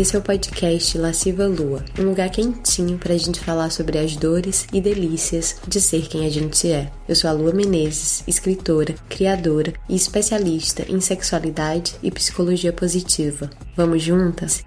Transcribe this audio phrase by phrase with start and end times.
[0.00, 4.16] Esse é o podcast Lasciva Lua, um lugar quentinho para a gente falar sobre as
[4.16, 6.90] dores e delícias de ser quem a gente é.
[7.06, 13.50] Eu sou a Lua Menezes, escritora, criadora e especialista em sexualidade e psicologia positiva.
[13.76, 14.64] Vamos juntas?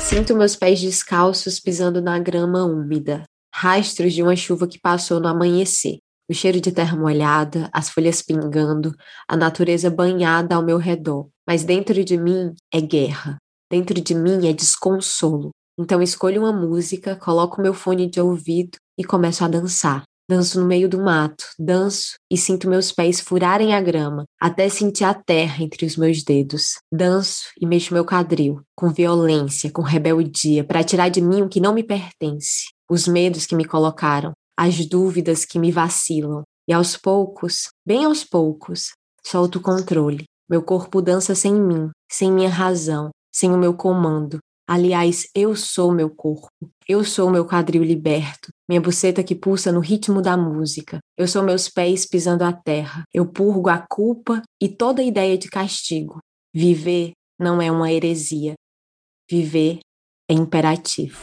[0.00, 3.22] Sinto meus pés descalços pisando na grama úmida,
[3.54, 5.98] rastros de uma chuva que passou no amanhecer.
[6.28, 8.92] O cheiro de terra molhada, as folhas pingando,
[9.28, 11.28] a natureza banhada ao meu redor.
[11.48, 13.38] Mas dentro de mim é guerra.
[13.72, 15.48] Dentro de mim é desconsolo.
[15.80, 20.02] Então escolho uma música, coloco meu fone de ouvido e começo a dançar.
[20.30, 25.04] Danço no meio do mato, danço e sinto meus pés furarem a grama, até sentir
[25.04, 26.74] a terra entre os meus dedos.
[26.92, 31.60] Danço e mexo meu quadril, com violência, com rebeldia, para tirar de mim o que
[31.60, 36.42] não me pertence, os medos que me colocaram, as dúvidas que me vacilam.
[36.68, 38.90] E aos poucos, bem aos poucos,
[39.24, 40.26] solto o controle.
[40.48, 44.38] Meu corpo dança sem mim, sem minha razão, sem o meu comando.
[44.66, 46.48] Aliás, eu sou meu corpo.
[46.88, 50.98] Eu sou meu quadril liberto, minha buceta que pulsa no ritmo da música.
[51.16, 53.04] Eu sou meus pés pisando a terra.
[53.12, 56.18] Eu purgo a culpa e toda ideia de castigo.
[56.54, 58.54] Viver não é uma heresia.
[59.30, 59.80] Viver
[60.30, 61.18] é imperativo.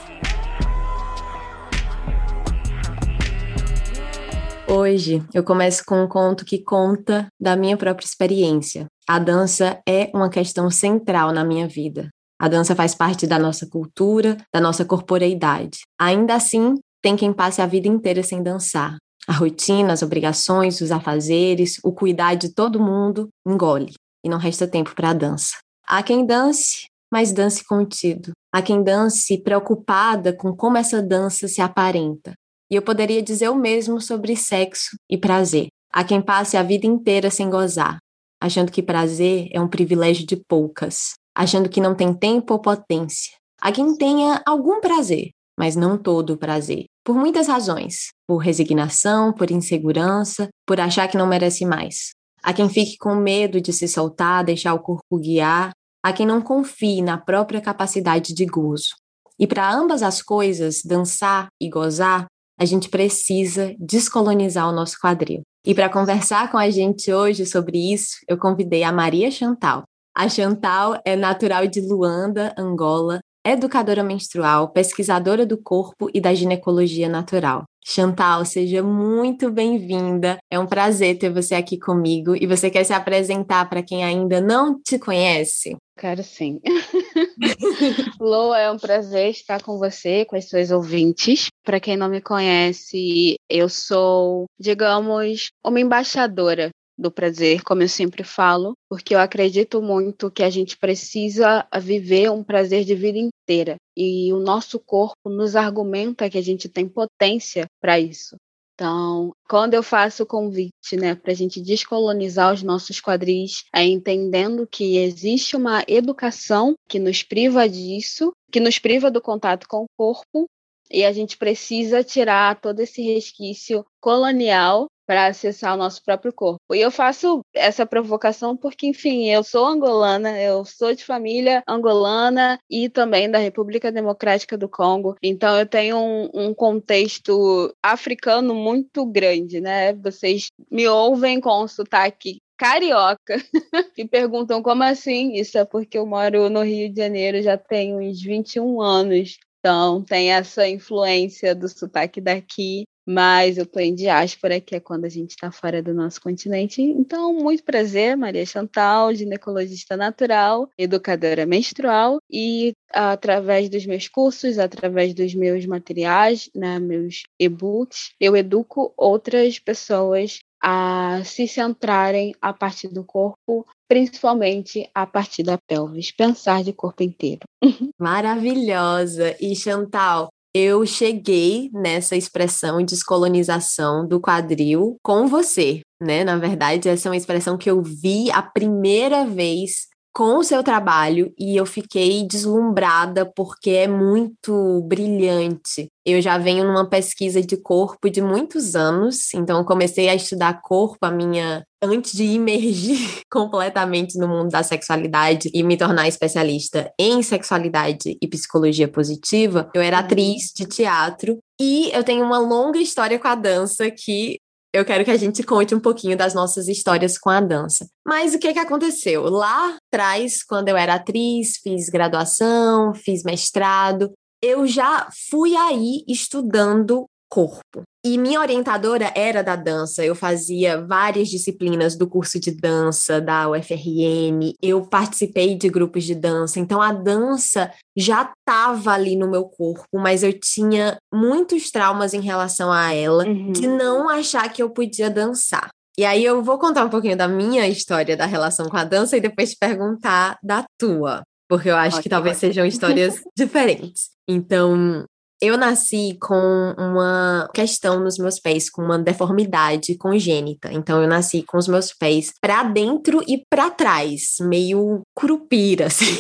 [4.67, 8.87] Hoje eu começo com um conto que conta da minha própria experiência.
[9.07, 12.09] A dança é uma questão central na minha vida.
[12.39, 15.79] A dança faz parte da nossa cultura, da nossa corporeidade.
[15.99, 18.97] Ainda assim, tem quem passe a vida inteira sem dançar.
[19.27, 24.67] A rotina, as obrigações, os afazeres, o cuidar de todo mundo engole e não resta
[24.67, 25.57] tempo para a dança.
[25.87, 28.31] Há quem dance, mas dance contido.
[28.51, 32.33] Há quem dance preocupada com como essa dança se aparenta,
[32.69, 35.67] e eu poderia dizer o mesmo sobre sexo e prazer.
[35.91, 37.97] Há quem passe a vida inteira sem gozar,
[38.41, 43.33] achando que prazer é um privilégio de poucas, achando que não tem tempo ou potência.
[43.61, 49.31] Há quem tenha algum prazer, mas não todo o prazer, por muitas razões, por resignação,
[49.31, 52.11] por insegurança, por achar que não merece mais.
[52.43, 55.71] Há quem fique com medo de se soltar, deixar o corpo guiar,
[56.03, 58.95] há quem não confie na própria capacidade de gozo.
[59.39, 62.27] E para ambas as coisas, dançar e gozar,
[62.59, 65.41] a gente precisa descolonizar o nosso quadril.
[65.65, 69.83] E para conversar com a gente hoje sobre isso, eu convidei a Maria Chantal.
[70.15, 77.09] A Chantal é natural de Luanda, Angola, educadora menstrual, pesquisadora do corpo e da ginecologia
[77.09, 77.65] natural.
[77.87, 80.39] Chantal, seja muito bem-vinda.
[80.49, 82.35] É um prazer ter você aqui comigo.
[82.35, 85.77] E você quer se apresentar para quem ainda não te conhece?
[85.95, 86.59] Quero sim.
[88.19, 91.45] Lô, é um prazer estar com você, com as suas ouvintes.
[91.63, 98.23] Para quem não me conhece, eu sou, digamos, uma embaixadora do prazer, como eu sempre
[98.23, 103.75] falo, porque eu acredito muito que a gente precisa viver um prazer de vida inteira
[103.95, 108.35] e o nosso corpo nos argumenta que a gente tem potência para isso.
[108.75, 113.85] Então, quando eu faço o convite né, para a gente descolonizar os nossos quadris, é
[113.85, 119.83] entendendo que existe uma educação que nos priva disso, que nos priva do contato com
[119.83, 120.45] o corpo,
[120.91, 126.59] e a gente precisa tirar todo esse resquício colonial para acessar o nosso próprio corpo.
[126.73, 132.59] E eu faço essa provocação porque, enfim, eu sou angolana, eu sou de família angolana
[132.69, 135.15] e também da República Democrática do Congo.
[135.21, 139.93] Então eu tenho um, um contexto africano muito grande, né?
[139.93, 143.35] Vocês me ouvem com um sotaque carioca
[143.97, 145.33] e perguntam como assim?
[145.33, 149.37] Isso é porque eu moro no Rio de Janeiro já tem uns 21 anos.
[149.59, 155.05] Então, tem essa influência do sotaque daqui mas eu estou em diáspora, que é quando
[155.05, 156.81] a gente está fora do nosso continente.
[156.81, 165.13] Então, muito prazer, Maria Chantal, ginecologista natural, educadora menstrual, e através dos meus cursos, através
[165.13, 172.87] dos meus materiais, né, meus e-books, eu educo outras pessoas a se centrarem a partir
[172.87, 177.41] do corpo, principalmente a partir da pelvis, pensar de corpo inteiro.
[177.99, 179.35] Maravilhosa!
[179.39, 186.23] E Chantal, eu cheguei nessa expressão descolonização do quadril com você, né?
[186.23, 190.63] Na verdade, essa é uma expressão que eu vi a primeira vez com o seu
[190.63, 195.89] trabalho e eu fiquei deslumbrada porque é muito brilhante.
[196.05, 200.99] Eu já venho numa pesquisa de corpo de muitos anos, então comecei a estudar corpo
[201.01, 207.21] a minha antes de imergir completamente no mundo da sexualidade e me tornar especialista em
[207.21, 209.69] sexualidade e psicologia positiva.
[209.75, 210.05] Eu era uhum.
[210.05, 214.39] atriz de teatro e eu tenho uma longa história com a dança que
[214.75, 217.87] eu quero que a gente conte um pouquinho das nossas histórias com a dança.
[218.05, 219.23] Mas o que que aconteceu?
[219.23, 224.11] Lá atrás, quando eu era atriz, fiz graduação, fiz mestrado,
[224.41, 227.83] eu já fui aí estudando corpo.
[228.05, 233.49] E minha orientadora era da dança, eu fazia várias disciplinas do curso de dança da
[233.49, 239.45] UFRN, eu participei de grupos de dança, então a dança já estava ali no meu
[239.45, 243.51] corpo, mas eu tinha muitos traumas em relação a ela, uhum.
[243.51, 245.69] de não achar que eu podia dançar.
[245.97, 249.17] E aí eu vou contar um pouquinho da minha história da relação com a dança
[249.17, 254.09] e depois te perguntar da tua, porque eu acho que talvez sejam histórias diferentes.
[254.27, 255.05] Então,
[255.41, 260.71] eu nasci com uma questão nos meus pés, com uma deformidade congênita.
[260.71, 266.17] Então eu nasci com os meus pés para dentro e para trás, meio curupira, assim.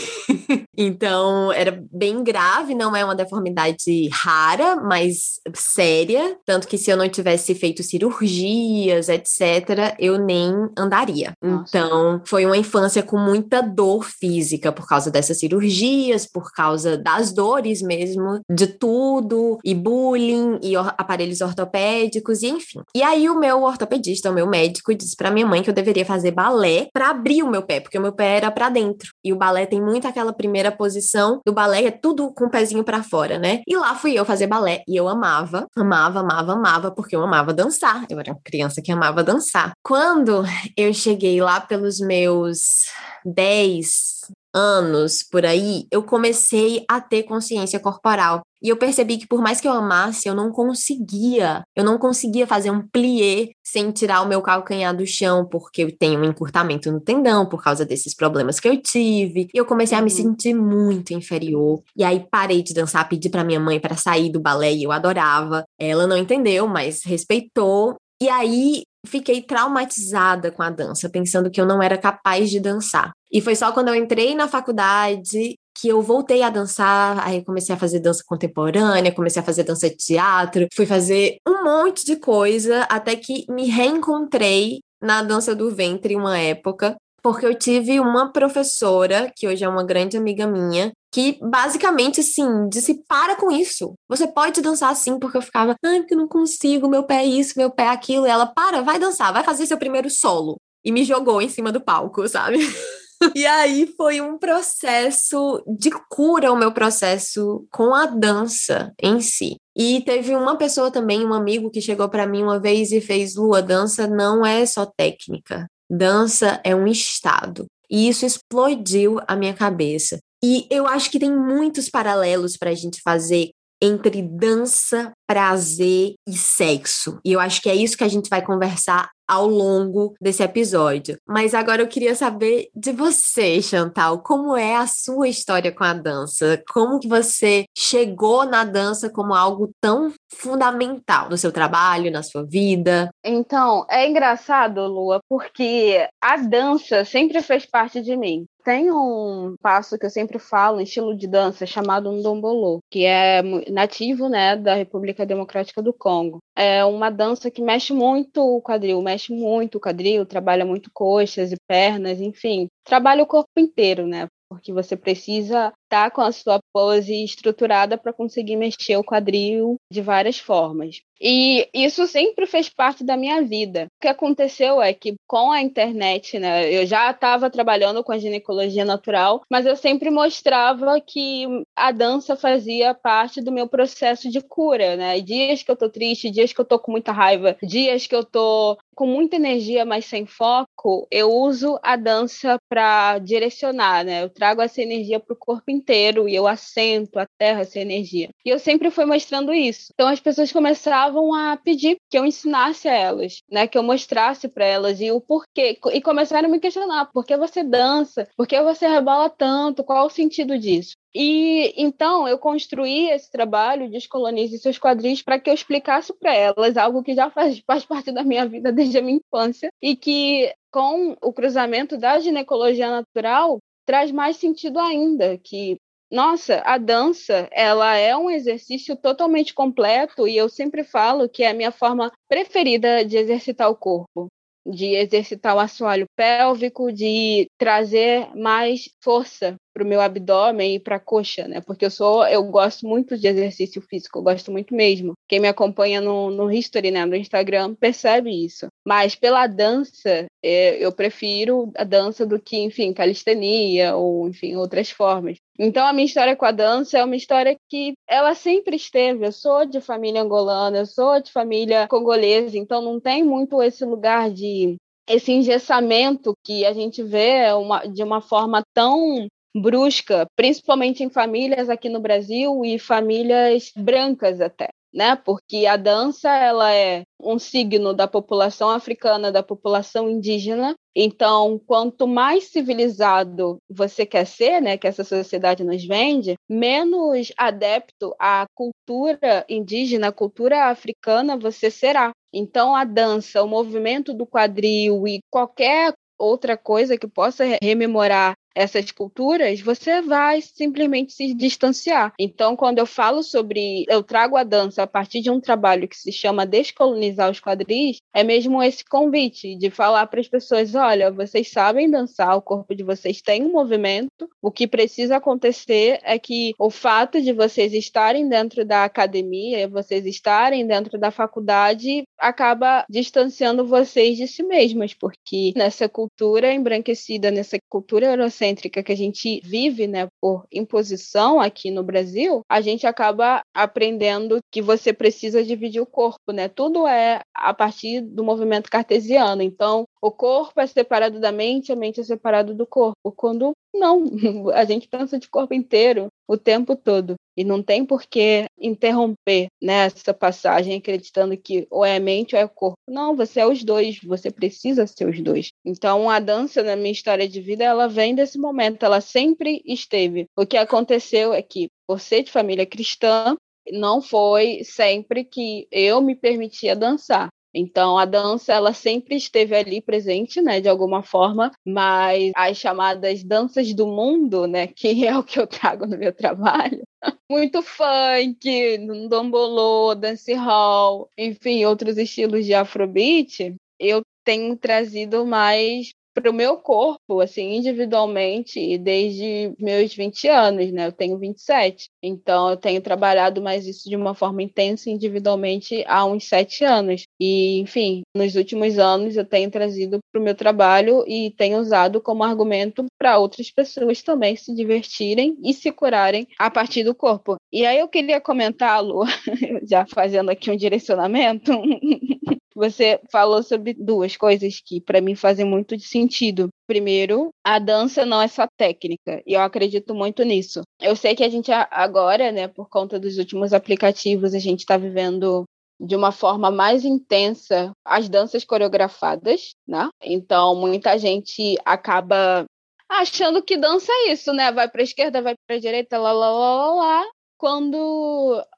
[0.77, 6.97] então era bem grave, não é uma deformidade rara, mas séria, tanto que se eu
[6.97, 11.33] não tivesse feito cirurgias, etc, eu nem andaria.
[11.41, 11.77] Nossa.
[11.77, 17.31] Então foi uma infância com muita dor física por causa dessas cirurgias, por causa das
[17.31, 22.79] dores mesmo, de tudo tudo, e bullying, e aparelhos ortopédicos, e enfim.
[22.95, 26.03] E aí o meu ortopedista, o meu médico, disse para minha mãe que eu deveria
[26.03, 29.11] fazer balé para abrir o meu pé, porque o meu pé era para dentro.
[29.23, 32.83] E o balé tem muito aquela primeira posição do balé, é tudo com o pezinho
[32.83, 33.61] para fora, né?
[33.67, 37.53] E lá fui eu fazer balé, e eu amava, amava, amava, amava, porque eu amava
[37.53, 38.05] dançar.
[38.09, 39.73] Eu era uma criança que amava dançar.
[39.83, 40.43] Quando
[40.75, 42.85] eu cheguei lá pelos meus
[43.23, 44.15] 10,
[44.55, 48.41] anos por aí, eu comecei a ter consciência corporal.
[48.63, 51.61] E eu percebi que por mais que eu amasse, eu não conseguia.
[51.75, 55.95] Eu não conseguia fazer um plié sem tirar o meu calcanhar do chão, porque eu
[55.95, 59.49] tenho um encurtamento no tendão por causa desses problemas que eu tive.
[59.53, 60.17] E eu comecei a me uhum.
[60.17, 61.83] sentir muito inferior.
[61.95, 64.91] E aí parei de dançar, pedi para minha mãe para sair do balé e eu
[64.91, 65.63] adorava.
[65.77, 67.97] Ela não entendeu, mas respeitou.
[68.19, 73.11] E aí fiquei traumatizada com a dança, pensando que eu não era capaz de dançar.
[73.35, 77.75] E foi só quando eu entrei na faculdade que eu voltei a dançar, aí comecei
[77.75, 82.15] a fazer dança contemporânea, comecei a fazer dança de teatro, fui fazer um monte de
[82.15, 88.31] coisa até que me reencontrei na dança do ventre uma época, porque eu tive uma
[88.31, 93.95] professora, que hoje é uma grande amiga minha, que basicamente, assim, disse: para com isso.
[94.07, 97.25] Você pode dançar assim, porque eu ficava, ai, porque eu não consigo, meu pé é
[97.25, 98.25] isso, meu pé é aquilo.
[98.25, 100.55] E ela, para, vai dançar, vai fazer seu primeiro solo.
[100.85, 102.59] E me jogou em cima do palco, sabe?
[103.33, 109.57] e aí foi um processo de cura, o meu processo com a dança em si.
[109.75, 113.35] E teve uma pessoa também, um amigo, que chegou para mim uma vez e fez:
[113.35, 117.65] Lua, dança não é só técnica, dança é um estado.
[117.89, 120.19] E isso explodiu a minha cabeça.
[120.43, 123.49] E eu acho que tem muitos paralelos para a gente fazer
[123.81, 127.19] entre dança, prazer e sexo.
[127.23, 131.17] E eu acho que é isso que a gente vai conversar ao longo desse episódio.
[131.27, 135.93] Mas agora eu queria saber de você, Chantal, como é a sua história com a
[135.93, 136.61] dança?
[136.71, 142.45] Como que você chegou na dança como algo tão fundamental no seu trabalho, na sua
[142.45, 143.09] vida?
[143.23, 148.45] Então, é engraçado, Lua, porque a dança sempre fez parte de mim.
[148.65, 153.43] Tem um passo que eu sempre falo, um estilo de dança chamado ndombolo, que é
[153.69, 156.39] nativo, né, da República Democrática do Congo.
[156.55, 161.51] É uma dança que mexe muito o quadril, mexe muito o quadril, trabalha muito coxas
[161.51, 164.27] e pernas, enfim, trabalha o corpo inteiro, né?
[164.49, 169.75] Porque você precisa estar tá com a sua pose estruturada para conseguir mexer o quadril
[169.91, 171.01] de várias formas.
[171.21, 173.87] E isso sempre fez parte da minha vida.
[173.97, 178.17] O que aconteceu é que com a internet, né, eu já estava trabalhando com a
[178.17, 181.45] ginecologia natural, mas eu sempre mostrava que
[181.75, 185.19] a dança fazia parte do meu processo de cura, né?
[185.21, 188.23] Dias que eu tô triste, dias que eu tô com muita raiva, dias que eu
[188.23, 194.23] tô com muita energia, mas sem foco, eu uso a dança para direcionar, né?
[194.23, 198.29] Eu trago essa energia para o corpo inteiro e eu assento a terra essa energia.
[198.45, 199.91] E eu sempre fui mostrando isso.
[199.93, 203.67] Então as pessoas começavam a pedir que eu ensinasse a elas, né?
[203.67, 205.77] Que eu mostrasse para elas e o porquê.
[205.91, 208.27] E começaram a me questionar: por que você dança?
[208.37, 209.83] Por que você rebola tanto?
[209.83, 210.95] Qual o sentido disso?
[211.17, 216.75] E então eu construí esse trabalho Descolonize seus quadris para que eu explicasse para elas
[216.75, 220.53] algo que já faz, faz parte da minha vida desde a minha infância e que
[220.69, 225.77] com o cruzamento da ginecologia natural traz mais sentido ainda, que
[226.11, 231.49] nossa, a dança, ela é um exercício totalmente completo e eu sempre falo que é
[231.49, 234.27] a minha forma preferida de exercitar o corpo,
[234.67, 240.95] de exercitar o assoalho pélvico, de trazer mais força para o meu abdômen e para
[240.95, 241.59] a coxa, né?
[241.59, 245.11] Porque eu sou, eu gosto muito de exercício físico, eu gosto muito mesmo.
[245.27, 248.67] Quem me acompanha no, no History, né, no Instagram, percebe isso.
[248.87, 254.89] Mas pela dança, é, eu prefiro a dança do que, enfim, calistenia ou, enfim, outras
[254.89, 255.37] formas.
[255.59, 259.25] Então, a minha história com a dança é uma história que ela sempre esteve.
[259.25, 263.83] Eu sou de família angolana, eu sou de família congolesa, então não tem muito esse
[263.83, 264.77] lugar de
[265.07, 271.69] esse engessamento que a gente vê uma, de uma forma tão brusca, principalmente em famílias
[271.69, 275.13] aqui no Brasil e famílias brancas até né?
[275.17, 280.73] Porque a dança ela é um signo da população africana, da população indígena.
[280.95, 288.15] Então, quanto mais civilizado você quer ser, né, que essa sociedade nos vende, menos adepto
[288.17, 292.11] à cultura indígena, à cultura africana você será.
[292.33, 298.89] Então, a dança, o movimento do quadril e qualquer outra coisa que possa rememorar essas
[298.91, 302.13] culturas, você vai simplesmente se distanciar.
[302.17, 305.97] Então, quando eu falo sobre, eu trago a dança a partir de um trabalho que
[305.97, 311.11] se chama Descolonizar os Quadris, é mesmo esse convite de falar para as pessoas: olha,
[311.11, 316.17] vocês sabem dançar, o corpo de vocês tem um movimento, o que precisa acontecer é
[316.17, 322.85] que o fato de vocês estarem dentro da academia, vocês estarem dentro da faculdade, acaba
[322.89, 328.97] distanciando vocês de si mesmas, porque nessa cultura embranquecida, nessa cultura eurocêntrica, eurocêntrica que a
[328.97, 335.43] gente vive, né, por imposição aqui no Brasil, a gente acaba aprendendo que você precisa
[335.43, 336.47] dividir o corpo, né?
[336.47, 339.41] Tudo é a partir do movimento cartesiano.
[339.41, 343.11] Então, o corpo é separado da mente, a mente é separada do corpo.
[343.15, 344.03] Quando não,
[344.53, 347.15] a gente pensa de corpo inteiro o tempo todo.
[347.37, 352.41] E não tem por que interromper né, passagem acreditando que ou é a mente ou
[352.41, 352.77] é o corpo.
[352.87, 355.49] Não, você é os dois, você precisa ser os dois.
[355.65, 360.25] Então, a dança, na minha história de vida, ela vem desse momento, ela sempre esteve.
[360.37, 363.35] O que aconteceu é que, por ser de família cristã,
[363.71, 367.29] não foi sempre que eu me permitia dançar.
[367.57, 373.23] Então, a dança, ela sempre esteve ali presente, né, de alguma forma, mas as chamadas
[373.23, 376.83] danças do mundo, né, que é o que eu trago no meu trabalho,
[377.31, 378.77] muito funk,
[379.09, 387.19] dombolô, dancehall, enfim, outros estilos de afrobeat, eu tenho trazido mais para o meu corpo,
[387.19, 390.87] assim, individualmente, desde meus 20 anos, né?
[390.87, 391.89] Eu tenho 27.
[392.01, 397.03] Então, eu tenho trabalhado mais isso de uma forma intensa individualmente há uns sete anos.
[397.19, 401.99] E, enfim, nos últimos anos eu tenho trazido para o meu trabalho e tenho usado
[401.99, 407.35] como argumento para outras pessoas também se divertirem e se curarem a partir do corpo.
[407.51, 409.03] E aí eu queria comentar, Lu,
[409.69, 411.51] já fazendo aqui um direcionamento,
[412.55, 416.47] Você falou sobre duas coisas que para mim fazem muito sentido.
[416.65, 420.61] Primeiro, a dança não é só técnica, e eu acredito muito nisso.
[420.81, 424.77] Eu sei que a gente agora, né, por conta dos últimos aplicativos, a gente está
[424.77, 425.43] vivendo
[425.79, 429.89] de uma forma mais intensa as danças coreografadas, né?
[430.01, 432.45] Então, muita gente acaba
[432.89, 434.51] achando que dança é isso, né?
[434.51, 437.05] Vai para esquerda, vai para direita, lá, lá, lá, lá, lá,
[437.37, 437.75] quando.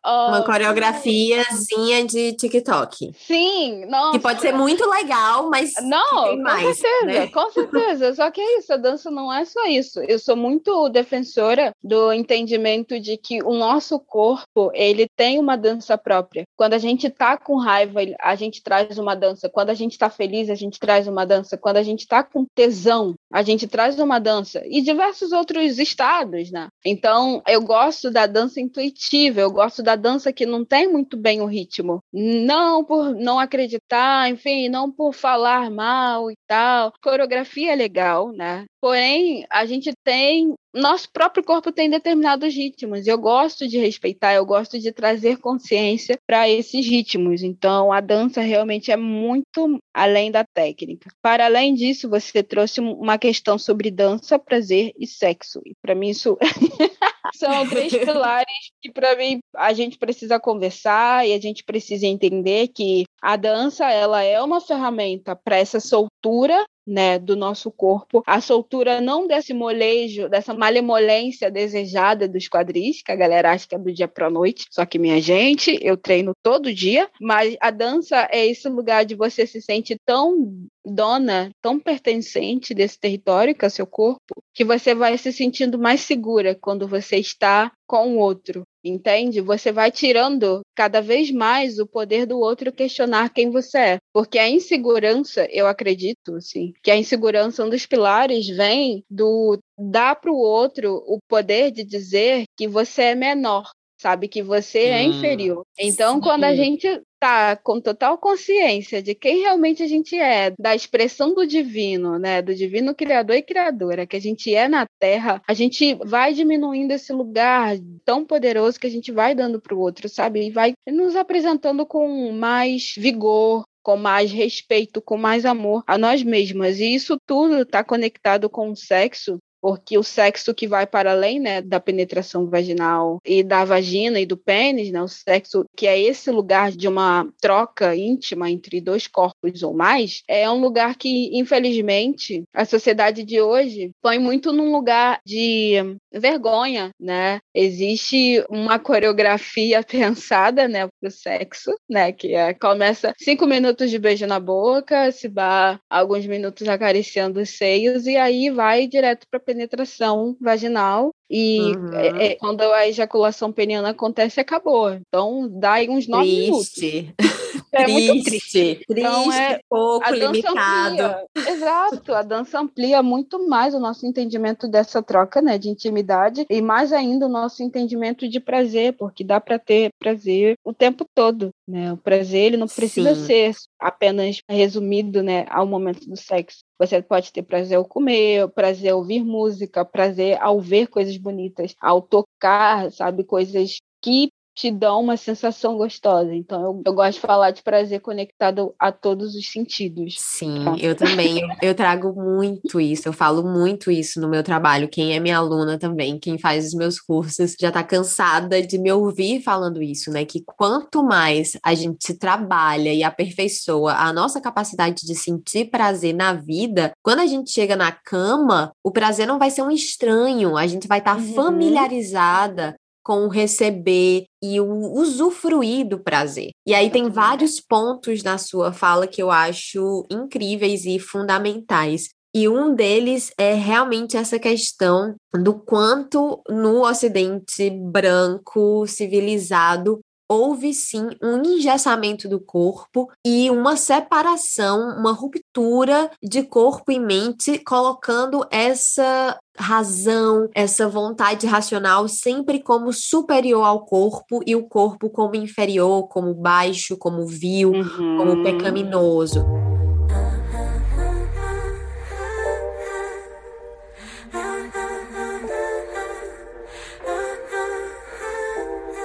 [0.06, 3.12] Uh, Uma coreografiazinha de TikTok.
[3.18, 4.12] Sim, nossa.
[4.12, 5.74] Que pode ser muito legal, mas.
[5.82, 7.28] Não, com mais, certeza, né?
[7.28, 8.14] com certeza.
[8.16, 10.00] Só que é isso, a dança não é só isso.
[10.02, 15.98] Eu sou muito defensora do entendimento de que o nosso corpo, ele tem uma dança
[15.98, 16.44] própria.
[16.56, 19.50] Quando a gente tá com raiva, a gente traz uma dança.
[19.50, 21.58] Quando a gente tá feliz, a gente traz uma dança.
[21.58, 24.62] Quando a gente tá com tesão, a gente traz uma dança.
[24.66, 26.68] E diversos outros estados, né?
[26.86, 31.42] Então, eu gosto da dança intuitiva, eu gosto da dança que não tem muito bem
[31.42, 32.00] o ritmo.
[32.14, 36.94] Não por não acreditar, enfim, não por falar mal e tal.
[37.02, 38.66] Coreografia é legal, né?
[38.82, 40.54] Porém, a gente tem.
[40.74, 43.08] Nosso próprio corpo tem determinados ritmos.
[43.08, 47.42] Eu gosto de respeitar, eu gosto de trazer consciência para esses ritmos.
[47.42, 51.10] Então, a dança realmente é muito além da técnica.
[51.22, 55.62] Para além disso, você trouxe uma questão sobre dança, prazer e sexo.
[55.66, 56.38] E para mim, isso.
[57.36, 62.70] São três pilares que, para mim, a gente precisa conversar e a gente precisa entender
[62.70, 68.40] que a dança ela é uma ferramenta para essa soltura né, do nosso corpo, a
[68.40, 73.78] soltura não desse molejo, dessa malemolência desejada dos quadris, que a galera acha que é
[73.78, 78.28] do dia para noite, só que minha gente, eu treino todo dia, mas a dança
[78.32, 83.68] é esse lugar de você se sentir tão dona, tão pertencente desse território que é
[83.68, 88.20] o seu corpo, que você vai se sentindo mais segura quando você está com o
[88.20, 89.40] outro, entende?
[89.42, 94.38] Você vai tirando cada vez mais o poder do outro questionar quem você é, porque
[94.38, 100.32] a insegurança, eu acredito, assim, que a insegurança um dos pilares vem do dar para
[100.32, 105.12] o outro o poder de dizer que você é menor, sabe que você é hum,
[105.12, 105.64] inferior.
[105.80, 106.22] Então, sim.
[106.22, 106.88] quando a gente
[107.20, 112.42] tá com total consciência de quem realmente a gente é, da expressão do divino, né,
[112.42, 116.92] do divino criador e criadora que a gente é na Terra, a gente vai diminuindo
[116.92, 120.48] esse lugar tão poderoso que a gente vai dando para o outro, sabe?
[120.48, 126.22] E vai nos apresentando com mais vigor, com mais respeito, com mais amor a nós
[126.22, 126.80] mesmas.
[126.80, 131.40] E isso tudo está conectado com o sexo porque o sexo que vai para além
[131.40, 136.00] né, da penetração vaginal e da vagina e do pênis, né, o sexo que é
[136.00, 141.38] esse lugar de uma troca íntima entre dois corpos ou mais, é um lugar que,
[141.38, 147.40] infelizmente, a sociedade de hoje põe muito num lugar de vergonha, né?
[147.54, 154.00] Existe uma coreografia pensada, né, para o sexo, né, que é, começa cinco minutos de
[154.00, 159.40] beijo na boca, se dá alguns minutos acariciando os seios e aí vai direto para
[159.40, 161.94] penetração vaginal e uhum.
[161.94, 164.92] é, é, quando a ejaculação peniana acontece, acabou.
[164.94, 166.86] Então, dá aí uns nove triste.
[166.86, 167.38] minutos.
[167.78, 168.86] É triste, muito triste.
[168.90, 171.04] Então, é, pouco limitado.
[171.04, 171.26] Amplia.
[171.48, 176.62] Exato, a dança amplia muito mais o nosso entendimento dessa troca, né, de intimidade e
[176.62, 181.52] mais ainda o nosso entendimento de prazer, porque dá para ter prazer o tempo todo,
[181.68, 181.94] né?
[181.94, 183.26] O prazer ele não precisa Sim.
[183.26, 186.60] ser apenas resumido, né, ao momento do sexo.
[186.80, 191.76] Você pode ter prazer ao comer, prazer ao ouvir música, prazer ao ver coisas bonitas,
[191.82, 196.34] ao tocar, sabe, coisas que te dão uma sensação gostosa.
[196.34, 200.16] Então, eu, eu, gosto de falar de prazer conectado a todos os sentidos.
[200.18, 200.76] Sim, tá?
[200.80, 201.42] eu também.
[201.42, 204.90] Eu, eu, trago muito isso, eu falo muito isso no meu trabalho.
[204.90, 208.92] Quem é minha aluna também, quem faz os meus cursos, já tá cansada de me
[208.92, 210.26] ouvir falando isso, né?
[210.26, 216.34] Que quanto mais a gente trabalha e aperfeiçoa a nossa capacidade de sentir prazer na
[216.34, 220.66] vida, quando a gente chega na cama, o prazer não vai ser um estranho, a
[220.66, 221.34] gente vai estar tá uhum.
[221.36, 222.76] familiarizada
[223.08, 226.50] com o receber e o usufruir do prazer.
[226.68, 232.10] E aí tem vários pontos na sua fala que eu acho incríveis e fundamentais.
[232.36, 241.10] E um deles é realmente essa questão do quanto no Ocidente branco, civilizado, houve sim
[241.22, 249.38] um engessamento do corpo e uma separação, uma ruptura de corpo e mente, colocando essa
[249.58, 256.34] razão, essa vontade racional sempre como superior ao corpo e o corpo como inferior, como
[256.34, 258.18] baixo, como vil, uhum.
[258.18, 259.46] como pecaminoso.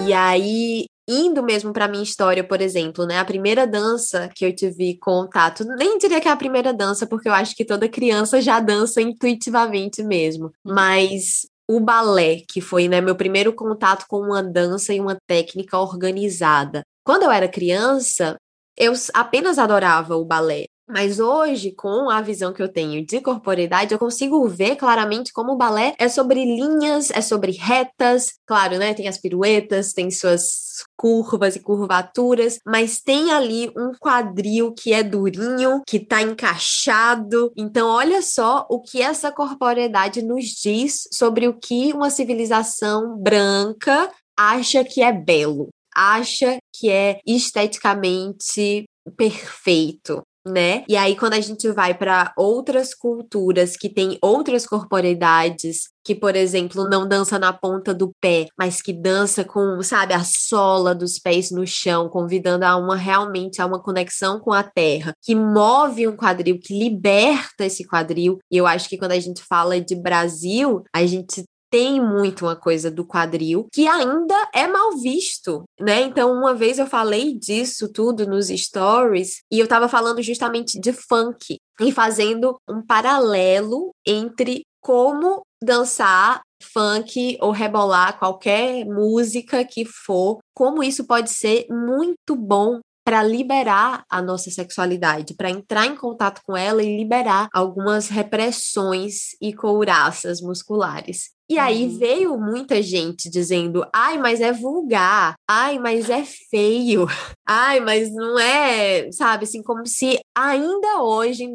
[0.05, 3.19] E aí indo mesmo para minha história, por exemplo, né?
[3.19, 7.29] A primeira dança que eu tive contato, nem diria que é a primeira dança, porque
[7.29, 13.01] eu acho que toda criança já dança intuitivamente mesmo, mas o balé, que foi né,
[13.01, 16.83] meu primeiro contato com uma dança e uma técnica organizada.
[17.05, 18.37] Quando eu era criança,
[18.77, 20.67] eu apenas adorava o balé.
[20.93, 25.53] Mas hoje, com a visão que eu tenho de corporeidade, eu consigo ver claramente como
[25.53, 28.35] o balé é sobre linhas, é sobre retas.
[28.47, 28.93] Claro, né?
[28.93, 35.03] Tem as piruetas, tem suas curvas e curvaturas, mas tem ali um quadril que é
[35.03, 37.51] durinho, que tá encaixado.
[37.57, 44.11] Então, olha só o que essa corporeidade nos diz sobre o que uma civilização branca
[44.39, 48.85] acha que é belo, acha que é esteticamente
[49.17, 50.85] perfeito né?
[50.89, 56.35] E aí, quando a gente vai para outras culturas que têm outras corporeidades, que, por
[56.35, 61.19] exemplo, não dança na ponta do pé, mas que dança com, sabe, a sola dos
[61.19, 66.09] pés no chão, convidando a uma realmente a uma conexão com a terra, que move
[66.09, 68.39] um quadril, que liberta esse quadril.
[68.51, 72.55] E eu acho que quando a gente fala de Brasil, a gente tem muito uma
[72.55, 76.03] coisa do quadril que ainda é mal visto, né?
[76.03, 80.93] Então, uma vez eu falei disso tudo nos stories e eu tava falando justamente de
[80.93, 90.41] funk e fazendo um paralelo entre como dançar funk ou rebolar qualquer música que for,
[90.55, 96.41] como isso pode ser muito bom para liberar a nossa sexualidade, para entrar em contato
[96.45, 101.31] com ela e liberar algumas repressões e couraças musculares.
[101.53, 101.99] E aí uhum.
[101.99, 107.07] veio muita gente dizendo: ai, mas é vulgar, ai, mas é feio,
[107.47, 111.55] ai, mas não é, sabe, assim, como se ainda hoje, em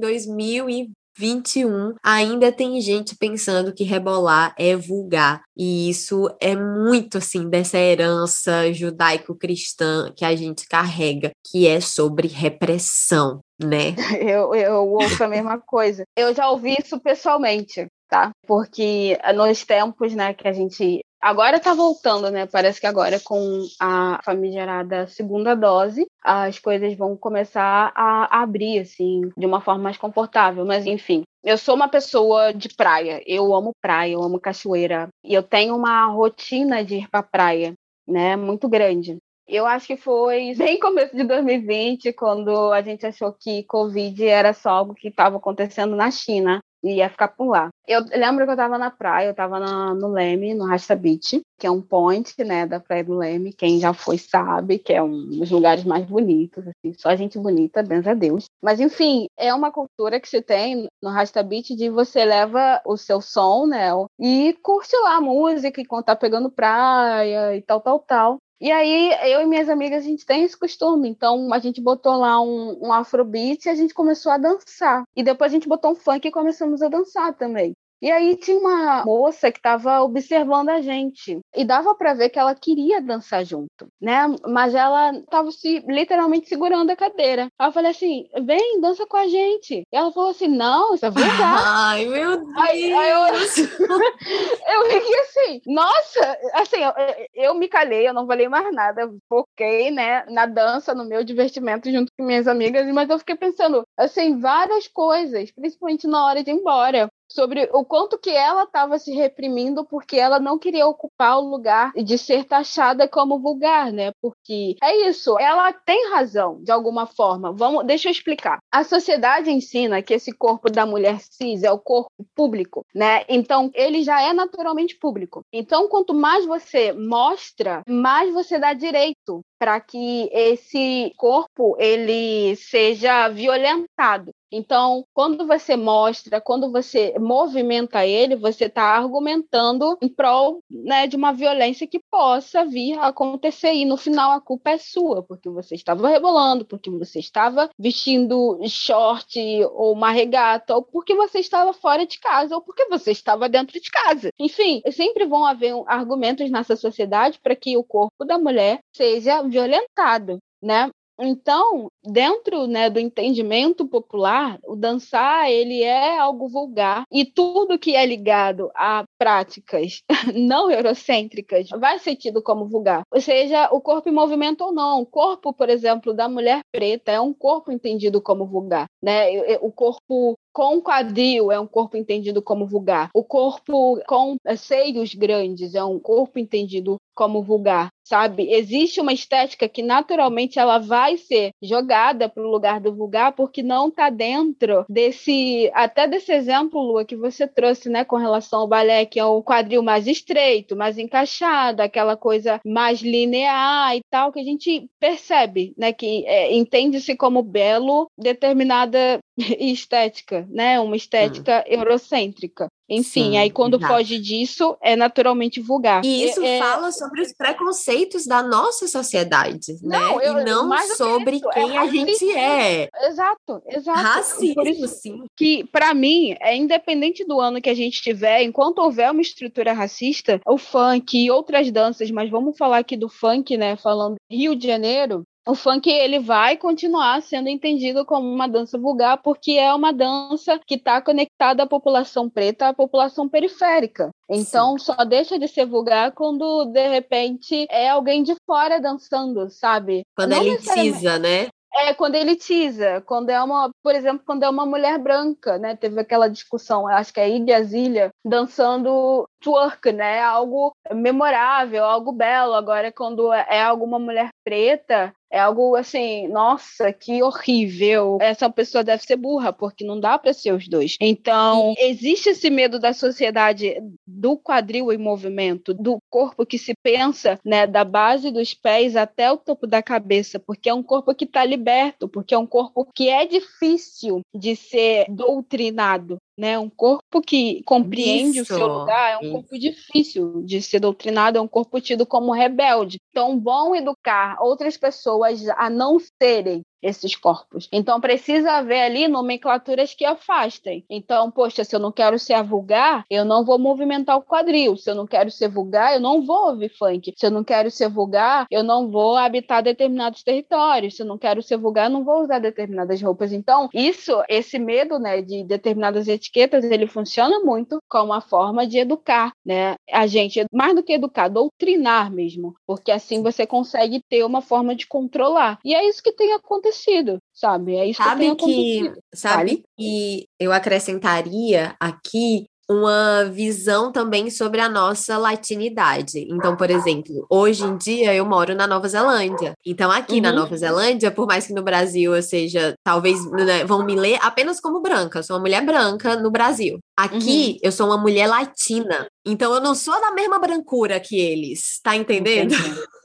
[1.18, 5.42] 2021, ainda tem gente pensando que rebolar é vulgar.
[5.58, 12.28] E isso é muito assim dessa herança judaico-cristã que a gente carrega, que é sobre
[12.28, 13.96] repressão, né?
[14.28, 16.04] Eu, eu ouço a mesma coisa.
[16.16, 18.32] Eu já ouvi isso pessoalmente tá?
[18.48, 22.46] Porque nos tempos, né, que a gente agora tá voltando, né?
[22.46, 29.30] Parece que agora com a famigerada segunda dose, as coisas vão começar a abrir assim,
[29.38, 31.24] de uma forma mais confortável, mas enfim.
[31.44, 35.76] Eu sou uma pessoa de praia, eu amo praia, eu amo cachoeira, e eu tenho
[35.76, 37.74] uma rotina de ir pra praia,
[38.08, 39.18] né, muito grande.
[39.48, 44.52] Eu acho que foi bem começo de 2020, quando a gente achou que Covid era
[44.54, 47.70] só algo que estava acontecendo na China ia ficar por lá.
[47.88, 49.60] Eu lembro que eu estava na praia, eu estava
[49.94, 53.54] no Leme, no Rasta Beach, que é um point, né, da Praia do Leme.
[53.54, 57.82] Quem já foi sabe que é um dos lugares mais bonitos, assim, só gente bonita,
[57.82, 58.46] benza a Deus.
[58.62, 62.98] Mas enfim, é uma cultura que se tem no Rasta Beach de você leva o
[62.98, 68.00] seu som, né, e curte lá a música enquanto tá pegando praia e tal, tal,
[68.00, 68.38] tal.
[68.60, 71.08] E aí, eu e minhas amigas, a gente tem esse costume.
[71.10, 75.04] Então, a gente botou lá um, um afrobeat e a gente começou a dançar.
[75.16, 77.76] E depois a gente botou um funk e começamos a dançar também.
[78.02, 82.38] E aí tinha uma moça que estava observando a gente e dava para ver que
[82.38, 84.28] ela queria dançar junto, né?
[84.46, 87.48] Mas ela estava se literalmente segurando a cadeira.
[87.60, 89.82] Aí eu falei assim: "Vem, dança com a gente".
[89.92, 91.64] E ela falou assim: "Não, isso é vulgar".
[91.66, 92.58] Ai, meu Deus.
[92.58, 93.36] Aí, aí eu,
[94.76, 96.94] eu fiquei assim: "Nossa, assim, eu,
[97.34, 101.92] eu me calei, eu não falei mais nada, foquei, né, na dança, no meu divertimento
[101.92, 106.52] junto com minhas amigas, mas eu fiquei pensando assim, várias coisas, principalmente na hora de
[106.52, 111.38] ir embora sobre o quanto que ela estava se reprimindo porque ela não queria ocupar
[111.38, 114.12] o lugar de ser taxada como vulgar, né?
[114.22, 117.52] Porque é isso, ela tem razão de alguma forma.
[117.52, 118.60] Vamos, deixa eu explicar.
[118.72, 123.24] A sociedade ensina que esse corpo da mulher cis é o corpo público, né?
[123.28, 125.42] Então, ele já é naturalmente público.
[125.52, 133.28] Então, quanto mais você mostra, mais você dá direito para que esse corpo ele seja
[133.30, 134.32] violentado.
[134.52, 141.16] Então, quando você mostra, quando você movimenta ele, você está argumentando em prol né, de
[141.16, 143.74] uma violência que possa vir a acontecer.
[143.74, 148.60] E no final a culpa é sua, porque você estava rebolando, porque você estava vestindo
[148.68, 149.38] short
[149.74, 153.80] ou uma regata, ou porque você estava fora de casa, ou porque você estava dentro
[153.80, 154.30] de casa.
[154.40, 160.40] Enfim, sempre vão haver argumentos nessa sociedade para que o corpo da mulher seja violentado.
[160.60, 160.90] Né?
[161.20, 167.96] Então, dentro né, do entendimento popular, o dançar ele é algo vulgar e tudo que
[167.96, 170.04] é ligado a práticas
[170.36, 173.02] não eurocêntricas vai ser tido como vulgar.
[173.12, 175.02] Ou seja, o corpo em movimento ou não.
[175.02, 178.88] O corpo, por exemplo, da mulher preta é um corpo entendido como vulgar.
[179.02, 179.58] Né?
[179.62, 183.12] O corpo com quadril é um corpo entendido como vulgar.
[183.14, 188.52] O corpo com seios grandes é um corpo entendido como vulgar, sabe?
[188.52, 193.62] Existe uma estética que naturalmente ela vai ser jogada para o lugar do vulgar porque
[193.62, 198.68] não está dentro desse até desse exemplo Lua que você trouxe, né, com relação ao
[198.68, 204.32] balé que é o quadril mais estreito, mais encaixado, aquela coisa mais linear e tal
[204.32, 209.20] que a gente percebe, né, que é, entende-se como belo determinada
[209.60, 210.80] estética, né?
[210.80, 211.72] Uma estética hum.
[211.72, 212.68] eurocêntrica.
[212.90, 213.94] Enfim, Sim, aí quando exato.
[213.94, 216.06] foge disso, é naturalmente vulgar.
[216.06, 220.26] E isso é, é fala sobre os preconceitos da nossa sociedade, não, né?
[220.26, 222.90] Eu, e não sobre isso, é quem é a gente é.
[223.04, 224.00] Exato, exato.
[224.00, 225.26] Racismo, Por isso sim.
[225.36, 229.74] Que, para mim, é independente do ano que a gente tiver, enquanto houver uma estrutura
[229.74, 233.76] racista, o funk e outras danças, mas vamos falar aqui do funk, né?
[233.76, 239.18] Falando Rio de Janeiro, o funk ele vai continuar sendo entendido como uma dança vulgar
[239.18, 244.12] porque é uma dança que está conectada à população preta, à população periférica.
[244.30, 244.86] Então Sim.
[244.86, 250.04] só deixa de ser vulgar quando de repente é alguém de fora dançando, sabe?
[250.16, 251.48] Quando Não elitiza, né?
[251.74, 255.76] É, quando elitiza, quando é uma, por exemplo, quando é uma mulher branca, né?
[255.76, 260.22] Teve aquela discussão, acho que é Iggy Azalea dançando twerk, né?
[260.22, 262.54] Algo memorável, algo belo.
[262.54, 268.18] Agora, quando é alguma mulher preta, é algo assim, nossa, que horrível.
[268.22, 270.96] Essa pessoa deve ser burra, porque não dá para ser os dois.
[271.02, 277.40] Então, existe esse medo da sociedade do quadril em movimento, do corpo que se pensa,
[277.44, 281.26] né, da base dos pés até o topo da cabeça, porque é um corpo que
[281.26, 286.58] está liberto, porque é um corpo que é difícil de ser doutrinado né?
[286.60, 289.32] Um corpo que compreende isso, o seu lugar é um isso.
[289.32, 293.00] corpo difícil de ser doutrinado, é um corpo tido como rebelde.
[293.10, 297.68] Então, bom educar outras pessoas a não serem esses corpos.
[297.72, 300.86] Então precisa haver ali nomenclaturas que afastem.
[300.90, 304.78] Então, poxa, se eu não quero ser vulgar, eu não vou movimentar o quadril.
[304.78, 307.14] Se eu não quero ser vulgar, eu não vou ouvir funk.
[307.18, 310.96] Se eu não quero ser vulgar, eu não vou habitar determinados territórios.
[310.96, 313.34] Se eu não quero ser vulgar, eu não vou usar determinadas roupas.
[313.34, 318.78] Então, isso, esse medo, né, de determinadas etiquetas, ele funciona muito como uma forma de
[318.78, 319.76] educar, né?
[319.92, 324.76] A gente, mais do que educar, doutrinar mesmo, porque assim você consegue ter uma forma
[324.76, 325.60] de controlar.
[325.64, 327.76] E é isso que tem acontecido acontecido, sabe?
[327.76, 334.68] É isso sabe que, que sabe que eu acrescentaria aqui uma visão também sobre a
[334.68, 336.28] nossa latinidade.
[336.30, 339.54] Então, por exemplo, hoje em dia eu moro na Nova Zelândia.
[339.66, 340.22] Então, aqui uhum.
[340.22, 344.20] na Nova Zelândia, por mais que no Brasil eu seja, talvez né, vão me ler
[344.22, 346.78] apenas como branca, eu sou uma mulher branca no Brasil.
[346.98, 347.58] Aqui uhum.
[347.64, 349.08] eu sou uma mulher latina.
[349.26, 352.54] Então eu não sou da mesma brancura que eles, tá entendendo?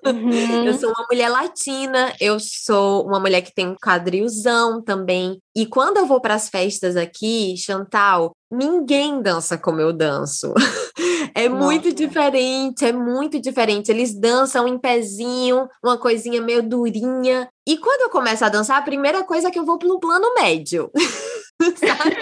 [0.04, 0.64] Uhum.
[0.64, 5.38] eu sou uma mulher latina, eu sou uma mulher que tem um quadrilzão também.
[5.54, 10.52] E quando eu vou para as festas aqui, Chantal, ninguém dança como eu danço.
[11.34, 11.64] é Nossa.
[11.64, 13.90] muito diferente, é muito diferente.
[13.90, 17.48] Eles dançam em pezinho, uma coisinha meio durinha.
[17.66, 20.00] E quando eu começo a dançar, a primeira coisa é que eu vou para um
[20.00, 20.90] plano médio.
[21.76, 22.16] Sabe?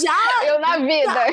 [0.00, 1.26] já eu na vida.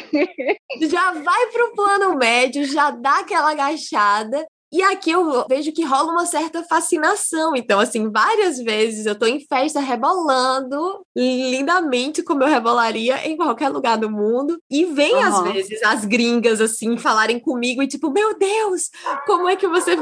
[0.81, 5.83] Já, já vai pro plano médio, já dá aquela agachada e aqui eu vejo que
[5.83, 7.55] rola uma certa fascinação.
[7.55, 13.69] Então, assim, várias vezes eu tô em festa rebolando lindamente como eu rebolaria em qualquer
[13.69, 14.59] lugar do mundo.
[14.69, 15.23] E vem, uhum.
[15.23, 18.89] às vezes, as gringas, assim, falarem comigo e tipo, meu Deus,
[19.25, 19.95] como é que você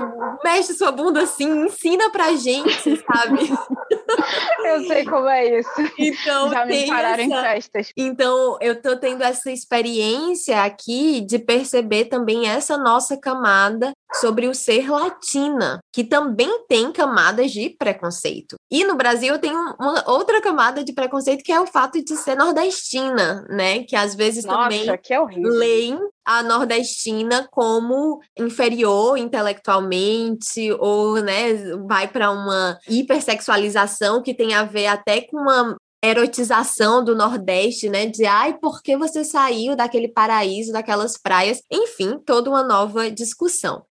[0.43, 1.47] mexe sua bunda assim?
[1.65, 3.49] Ensina pra gente, sabe?
[4.65, 5.69] eu sei como é isso.
[5.97, 7.23] Então, Já me pararam essa...
[7.23, 7.91] em festas.
[7.95, 14.53] Então, eu tô tendo essa experiência aqui de perceber também essa nossa camada sobre o
[14.53, 18.55] ser latina, que também tem camadas de preconceito.
[18.71, 22.35] E no Brasil tem uma outra camada de preconceito que é o fato de ser
[22.35, 23.83] nordestina, né?
[23.83, 31.53] Que às vezes Nossa, também que é leem a nordestina como inferior intelectualmente ou né,
[31.87, 38.05] vai para uma hipersexualização que tem a ver até com uma erotização do Nordeste, né?
[38.05, 41.61] De ai, por que você saiu daquele paraíso, daquelas praias?
[41.71, 43.83] Enfim, toda uma nova discussão.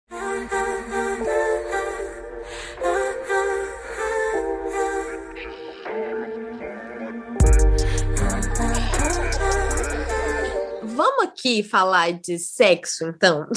[11.15, 13.47] Vamos aqui falar de sexo, então?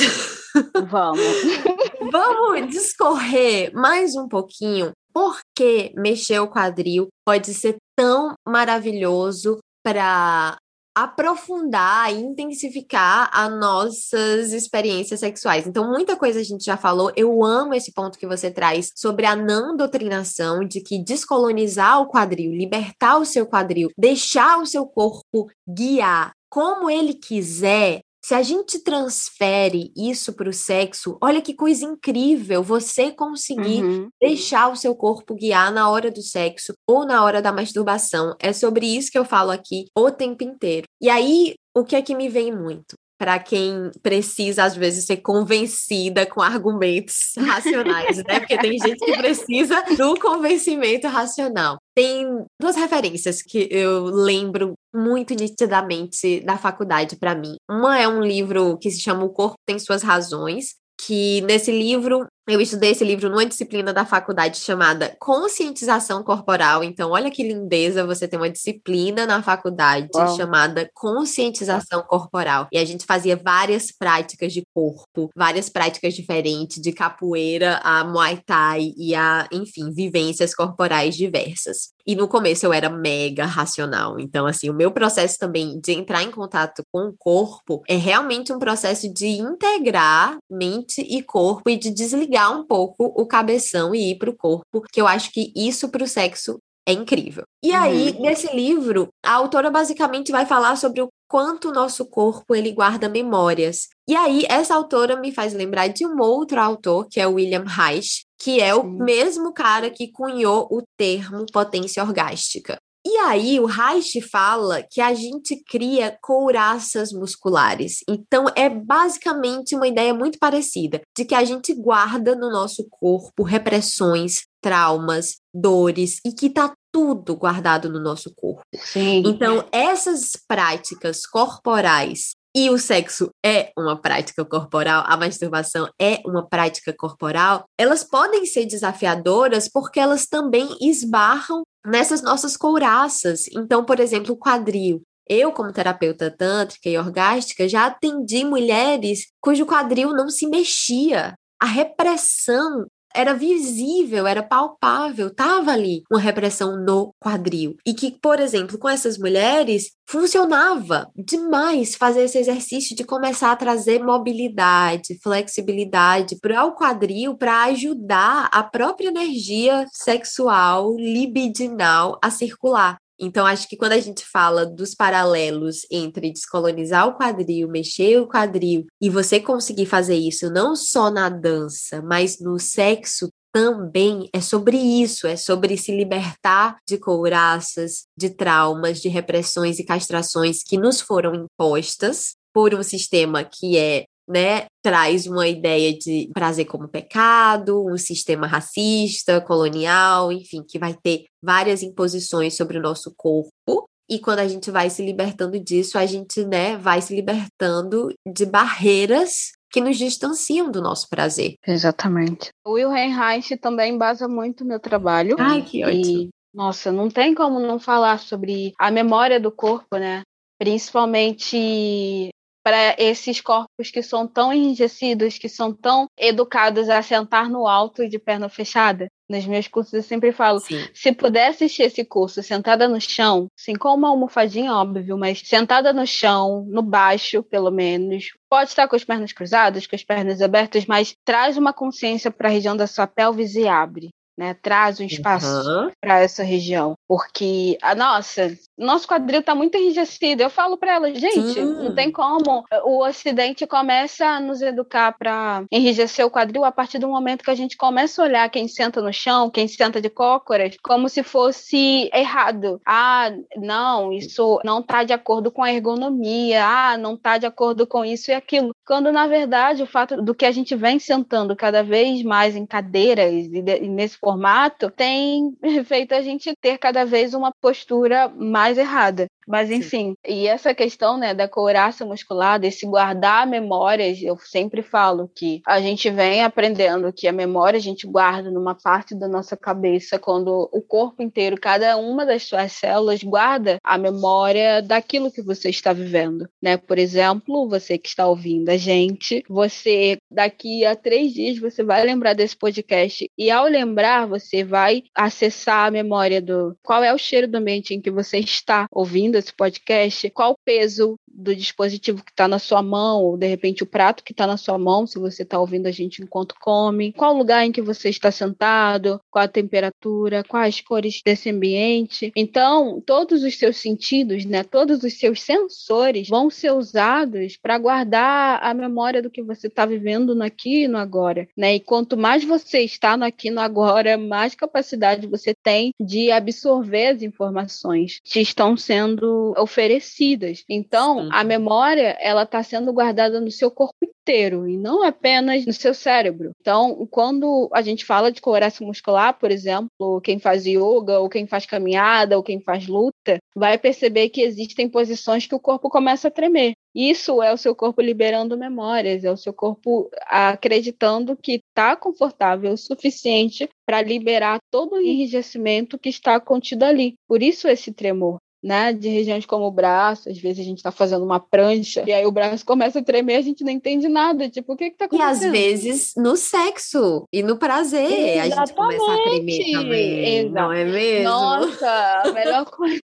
[0.88, 1.21] Vamos.
[2.12, 10.57] Vamos discorrer mais um pouquinho por que mexer o quadril pode ser tão maravilhoso para
[10.97, 15.66] aprofundar e intensificar as nossas experiências sexuais.
[15.66, 17.12] Então, muita coisa a gente já falou.
[17.16, 22.09] Eu amo esse ponto que você traz sobre a não doutrinação de que descolonizar o
[22.09, 28.43] quadril, libertar o seu quadril, deixar o seu corpo guiar como ele quiser, se a
[28.43, 34.09] gente transfere isso para o sexo, olha que coisa incrível você conseguir uhum.
[34.21, 38.35] deixar o seu corpo guiar na hora do sexo ou na hora da masturbação.
[38.41, 40.87] É sobre isso que eu falo aqui o tempo inteiro.
[41.01, 42.97] E aí, o que é que me vem muito?
[43.19, 48.39] Para quem precisa, às vezes, ser convencida com argumentos racionais, né?
[48.39, 51.79] Porque tem gente que precisa do convencimento racional.
[51.95, 52.27] Tem
[52.61, 57.57] duas referências que eu lembro muito nitidamente da faculdade para mim.
[57.69, 62.27] Uma é um livro que se chama O Corpo Tem Suas Razões, que nesse livro
[62.49, 66.83] eu estudei esse livro numa disciplina da faculdade chamada Conscientização Corporal.
[66.83, 70.35] Então, olha que lindeza você ter uma disciplina na faculdade Uau.
[70.35, 72.67] chamada Conscientização Corporal.
[72.73, 78.41] E a gente fazia várias práticas de corpo, várias práticas diferentes, de capoeira a Muay
[78.47, 81.93] Thai e a, enfim, vivências corporais diversas.
[82.07, 84.19] E no começo eu era mega racional.
[84.19, 88.51] Então, assim, o meu processo também de entrar em contato com o corpo é realmente
[88.51, 94.11] um processo de integrar mente e corpo e de desligar um pouco o cabeção e
[94.12, 97.44] ir para o corpo, que eu acho que isso para o sexo É incrível.
[97.62, 97.77] E uhum.
[97.77, 102.72] aí, nesse livro, a autora basicamente vai falar sobre o quanto o nosso corpo ele
[102.72, 103.88] guarda memórias.
[104.09, 107.64] E aí, essa autora me faz lembrar de um outro autor, que é o William
[107.66, 108.81] Reich, que é Sim.
[108.81, 112.79] o mesmo cara que cunhou o termo potência orgástica.
[113.19, 117.99] E aí, o Reich fala que a gente cria couraças musculares.
[118.09, 123.43] Então, é basicamente uma ideia muito parecida de que a gente guarda no nosso corpo
[123.43, 128.63] repressões, traumas, dores e que tá tudo guardado no nosso corpo.
[128.73, 129.25] Sim.
[129.27, 136.44] Então, essas práticas corporais e o sexo é uma prática corporal, a masturbação é uma
[136.44, 143.47] prática corporal, elas podem ser desafiadoras porque elas também esbarram nessas nossas couraças.
[143.53, 145.01] Então, por exemplo, o quadril.
[145.29, 151.35] Eu, como terapeuta tântrica e orgástica, já atendi mulheres cujo quadril não se mexia.
[151.61, 157.77] A repressão era visível, era palpável, tava ali uma repressão no quadril.
[157.87, 163.57] E que, por exemplo, com essas mulheres, funcionava demais fazer esse exercício de começar a
[163.57, 172.99] trazer mobilidade, flexibilidade para o quadril para ajudar a própria energia sexual, libidinal a circular.
[173.19, 178.29] Então, acho que quando a gente fala dos paralelos entre descolonizar o quadril, mexer o
[178.29, 184.41] quadril, e você conseguir fazer isso não só na dança, mas no sexo também é
[184.41, 190.77] sobre isso, é sobre se libertar de couraças, de traumas, de repressões e castrações que
[190.77, 196.88] nos foram impostas por um sistema que é né, traz uma ideia de prazer como
[196.88, 203.88] pecado, um sistema racista, colonial, enfim, que vai ter várias imposições sobre o nosso corpo.
[204.11, 208.47] E quando a gente vai se libertando disso, a gente, né, vai se libertando de
[208.47, 211.55] barreiras que nos distanciam do nosso prazer.
[211.67, 212.49] Exatamente.
[212.64, 215.37] O Wilhelm Reich também basa muito meu trabalho.
[215.38, 216.23] Ai, que ótimo.
[216.23, 220.23] E, nossa, não tem como não falar sobre a memória do corpo, né?
[220.59, 222.31] Principalmente
[222.69, 228.03] para esses corpos que são tão enrijecidos, que são tão educados a sentar no alto
[228.03, 229.09] e de perna fechada.
[229.27, 230.87] Nos meus cursos eu sempre falo, Sim.
[230.93, 235.95] se puder assistir esse curso sentada no chão, assim, com uma almofadinha, óbvio, mas sentada
[235.95, 240.43] no chão, no baixo, pelo menos, pode estar com as pernas cruzadas, com as pernas
[240.43, 244.55] abertas, mas traz uma consciência para a região da sua pelvis e abre né?
[244.62, 245.90] Traz um espaço uhum.
[246.01, 246.94] para essa região.
[247.09, 250.42] Porque, a nossa, nosso quadril está muito enrijecido.
[250.42, 251.64] Eu falo para ela, gente, Sim.
[251.64, 252.64] não tem como.
[252.85, 257.51] O Ocidente começa a nos educar para enrijecer o quadril a partir do momento que
[257.51, 261.24] a gente começa a olhar quem senta no chão, quem senta de cócoras, como se
[261.24, 262.81] fosse errado.
[262.87, 266.64] Ah, não, isso não está de acordo com a ergonomia.
[266.64, 268.70] Ah, não está de acordo com isso e aquilo.
[268.87, 272.64] Quando, na verdade, o fato do que a gente vem sentando cada vez mais em
[272.64, 278.77] cadeiras e, e nesse formato tem feito a gente ter cada vez uma postura mais
[278.77, 279.27] errada.
[279.49, 280.17] Mas enfim, Sim.
[280.27, 285.81] e essa questão, né, da couraça muscular, desse guardar memórias, eu sempre falo que a
[285.81, 290.69] gente vem aprendendo que a memória a gente guarda numa parte da nossa cabeça, quando
[290.71, 295.95] o corpo inteiro, cada uma das suas células guarda a memória daquilo que você está
[295.95, 296.77] vivendo, né?
[296.77, 302.05] Por exemplo, você que está ouvindo a gente, você daqui a três dias você vai
[302.05, 307.19] lembrar desse podcast e ao lembrar você vai acessar a memória do qual é o
[307.19, 312.25] cheiro do ambiente em que você está ouvindo esse podcast, qual o peso do dispositivo
[312.25, 315.07] que está na sua mão, ou de repente o prato que está na sua mão,
[315.07, 318.31] se você está ouvindo a gente enquanto come, qual o lugar em que você está
[318.31, 322.33] sentado, qual a temperatura, quais cores desse ambiente.
[322.35, 328.61] Então, todos os seus sentidos, né, todos os seus sensores vão ser usados para guardar
[328.63, 331.47] a memória do que você está vivendo no aqui e no agora.
[331.57, 331.77] Né?
[331.77, 336.31] E quanto mais você está no aqui e no agora, mais capacidade você tem de
[336.31, 340.65] absorver as informações que estão sendo oferecidas.
[340.69, 341.29] Então, Sim.
[341.33, 345.95] a memória, ela está sendo guardada no seu corpo inteiro e não apenas no seu
[345.95, 346.53] cérebro.
[346.61, 351.47] Então, quando a gente fala de coerência muscular, por exemplo, quem faz yoga, ou quem
[351.47, 356.29] faz caminhada, ou quem faz luta, vai perceber que existem posições que o corpo começa
[356.29, 356.73] a tremer.
[356.94, 362.73] Isso é o seu corpo liberando memórias, é o seu corpo acreditando que está confortável
[362.73, 367.14] o suficiente para liberar todo o enrijecimento que está contido ali.
[367.27, 370.90] Por isso esse tremor né, de regiões como o braço, às vezes a gente está
[370.90, 374.49] fazendo uma prancha e aí o braço começa a tremer, a gente não entende nada,
[374.49, 375.42] tipo, o que está acontecendo?
[375.42, 378.53] E às vezes no sexo e no prazer Exatamente.
[378.53, 380.55] a gente começa a tremer também, Exato.
[380.55, 381.25] não é mesmo?
[381.25, 383.01] Nossa, a melhor coisa.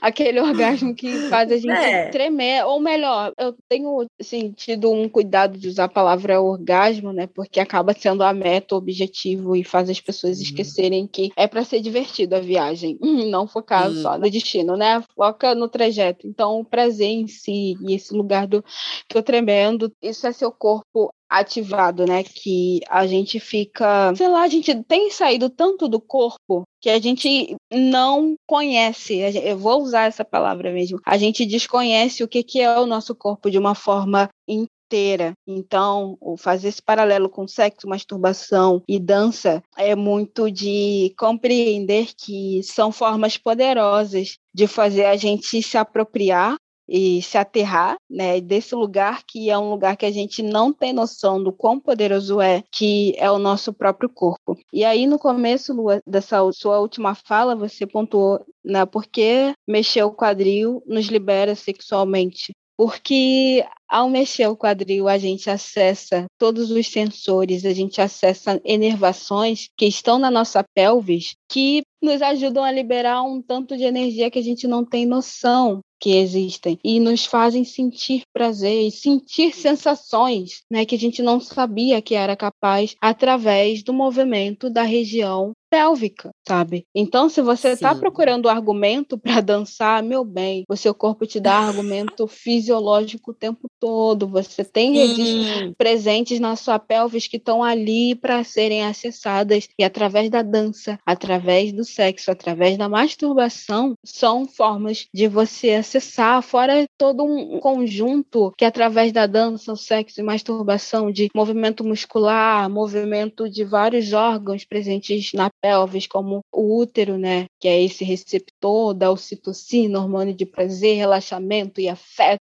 [0.00, 2.08] Aquele orgasmo que faz a gente é.
[2.08, 7.26] tremer, ou melhor, eu tenho assim, tido um cuidado de usar a palavra orgasmo, né?
[7.26, 11.64] Porque acaba sendo a meta, o objetivo e faz as pessoas esquecerem que é para
[11.64, 12.98] ser divertido a viagem,
[13.30, 14.02] não focar Sim.
[14.02, 15.02] só no destino, né?
[15.14, 16.26] Foca no trajeto.
[16.26, 18.64] Então, o prazer em si e esse lugar do
[19.08, 22.22] tô tremendo, isso é seu corpo ativado, né?
[22.24, 26.98] Que a gente fica, sei lá, a gente tem saído tanto do corpo que a
[26.98, 29.18] gente não conhece.
[29.18, 31.00] Eu vou usar essa palavra mesmo.
[31.04, 35.32] A gente desconhece o que, que é o nosso corpo de uma forma inteira.
[35.46, 42.90] Então, fazer esse paralelo com sexo, masturbação e dança é muito de compreender que são
[42.90, 46.56] formas poderosas de fazer a gente se apropriar
[46.88, 50.92] e se aterrar, né, desse lugar que é um lugar que a gente não tem
[50.92, 54.56] noção do quão poderoso é, que é o nosso próprio corpo.
[54.72, 60.12] E aí no começo, Lua, dessa sua última fala, você pontuou, né, porque mexer o
[60.12, 62.52] quadril nos libera sexualmente.
[62.78, 69.68] Porque ao mexer o quadril, a gente acessa todos os sensores, a gente acessa enervações
[69.76, 74.38] que estão na nossa pelvis que nos ajudam a liberar um tanto de energia que
[74.38, 80.62] a gente não tem noção que existem e nos fazem sentir prazer e sentir sensações,
[80.70, 86.30] né, que a gente não sabia que era capaz através do movimento da região pélvica,
[86.46, 86.86] sabe?
[86.94, 91.54] Então, se você está procurando argumento para dançar, meu bem, o seu corpo te dá
[91.54, 94.26] argumento fisiológico o tempo todo.
[94.28, 100.30] Você tem registros presentes na sua pelvis que estão ali para serem acessadas e através
[100.30, 107.24] da dança, através do sexo, através da masturbação, são formas de você acessar, fora todo
[107.24, 113.64] um conjunto que através da dança, o sexo e masturbação de movimento muscular, movimento de
[113.64, 119.98] vários órgãos presentes na pelvis, como o útero, né, que é esse receptor da ocitocina,
[119.98, 122.38] hormônio de prazer, relaxamento e afeto,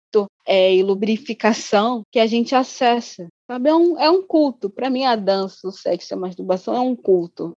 [0.46, 3.28] é, e lubrificação que a gente acessa.
[3.50, 3.70] Sabe?
[3.70, 4.70] É um, é um culto.
[4.70, 7.52] Para mim, a dança, o sexo e a masturbação é um culto.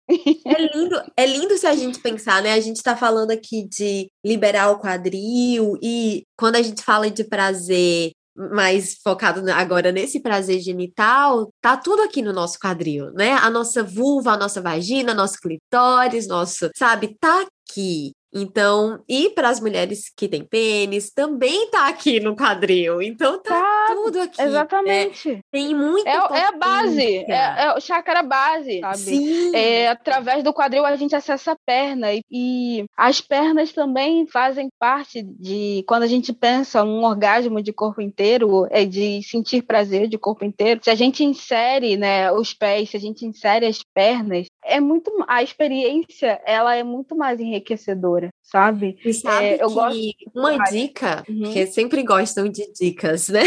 [0.46, 2.54] É lindo, é lindo se a gente pensar, né?
[2.54, 7.24] A gente está falando aqui de liberar o quadril, e quando a gente fala de
[7.24, 13.34] prazer mais focado agora nesse prazer genital, tá tudo aqui no nosso quadril, né?
[13.34, 18.14] A nossa vulva, a nossa vagina, nosso clitóris, nosso, sabe, tá aqui.
[18.34, 23.02] Então, e para as mulheres que têm pênis, também tá aqui no quadril.
[23.02, 24.38] Então tá, tá tudo aqui.
[24.40, 24.48] Né?
[24.48, 25.32] Exatamente.
[25.32, 26.08] É, tem muito.
[26.08, 28.98] É, é, a base, é, é o chakra base, sabe?
[28.98, 29.56] Sim.
[29.56, 32.14] É, através do quadril a gente acessa a perna.
[32.14, 35.84] E, e as pernas também fazem parte de.
[35.88, 40.44] Quando a gente pensa um orgasmo de corpo inteiro, é de sentir prazer de corpo
[40.44, 40.80] inteiro.
[40.84, 45.12] Se a gente insere né, os pés, se a gente insere as pernas, é muito.
[45.28, 48.98] A experiência ela é muito mais enriquecedora sabe?
[49.04, 50.00] E sabe é, eu gosto
[50.36, 51.52] uma dica, uhum.
[51.52, 53.44] que sempre gostam de dicas, né?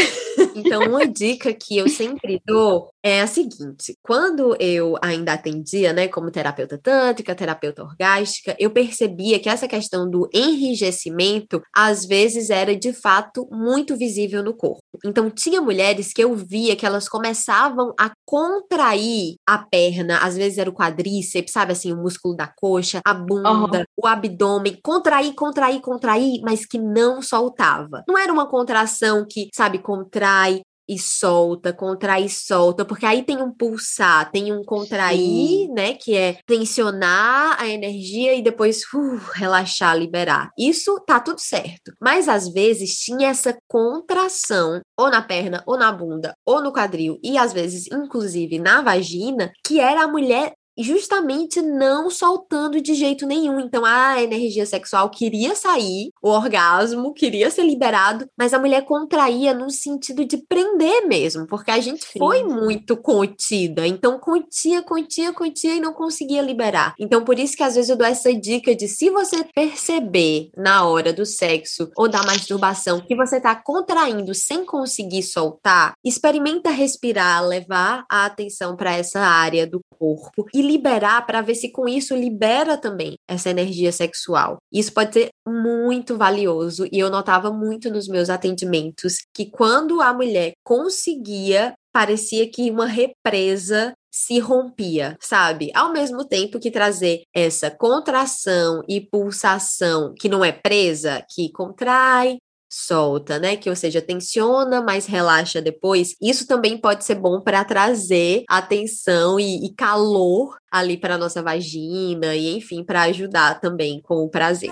[0.55, 6.07] Então, uma dica que eu sempre dou é a seguinte: quando eu ainda atendia, né,
[6.07, 12.75] como terapeuta tântrica, terapeuta orgástica, eu percebia que essa questão do enrijecimento às vezes era
[12.75, 14.81] de fato muito visível no corpo.
[15.05, 20.57] Então, tinha mulheres que eu via que elas começavam a contrair a perna, às vezes
[20.57, 23.85] era o quadríceps, sabe assim, o músculo da coxa, a bunda, uhum.
[23.97, 28.03] O abdômen, contrair, contrair, contrair, mas que não soltava.
[28.07, 33.41] Não era uma contração que, sabe, contrai e solta, contrai e solta, porque aí tem
[33.41, 35.73] um pulsar, tem um contrair, Sim.
[35.73, 40.49] né, que é tensionar a energia e depois uh, relaxar, liberar.
[40.57, 41.91] Isso tá tudo certo.
[42.01, 47.19] Mas às vezes tinha essa contração ou na perna, ou na bunda, ou no quadril,
[47.21, 53.25] e às vezes inclusive na vagina, que era a mulher justamente não soltando de jeito
[53.25, 53.59] nenhum.
[53.59, 59.53] Então a energia sexual queria sair, o orgasmo queria ser liberado, mas a mulher contraía
[59.53, 62.19] no sentido de prender mesmo, porque a gente Sim.
[62.19, 63.87] foi muito contida.
[63.87, 66.93] Então contia, contia, contia e não conseguia liberar.
[66.99, 70.85] Então por isso que às vezes eu dou essa dica de se você perceber na
[70.85, 77.45] hora do sexo ou da masturbação que você tá contraindo sem conseguir soltar, experimenta respirar,
[77.45, 82.15] levar a atenção para essa área do corpo e liberar para ver se com isso
[82.15, 84.57] libera também essa energia sexual.
[84.71, 90.13] Isso pode ser muito valioso e eu notava muito nos meus atendimentos que quando a
[90.13, 95.71] mulher conseguia, parecia que uma represa se rompia, sabe?
[95.75, 102.37] Ao mesmo tempo que trazer essa contração e pulsação que não é presa, que contrai,
[102.69, 103.55] solta, né?
[103.55, 106.15] Que ou seja, tensiona, mas relaxa depois.
[106.21, 112.35] Isso também pode ser bom para trazer atenção e, e calor ali para nossa vagina
[112.35, 114.71] e enfim, para ajudar também com o prazer.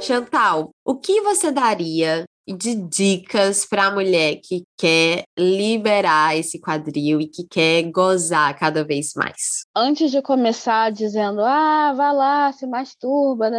[0.00, 7.20] Chantal, o que você daria de dicas para a mulher que quer liberar esse quadril
[7.20, 9.64] e que quer gozar cada vez mais?
[9.74, 13.50] Antes de começar dizendo, ah, vá lá, se masturba,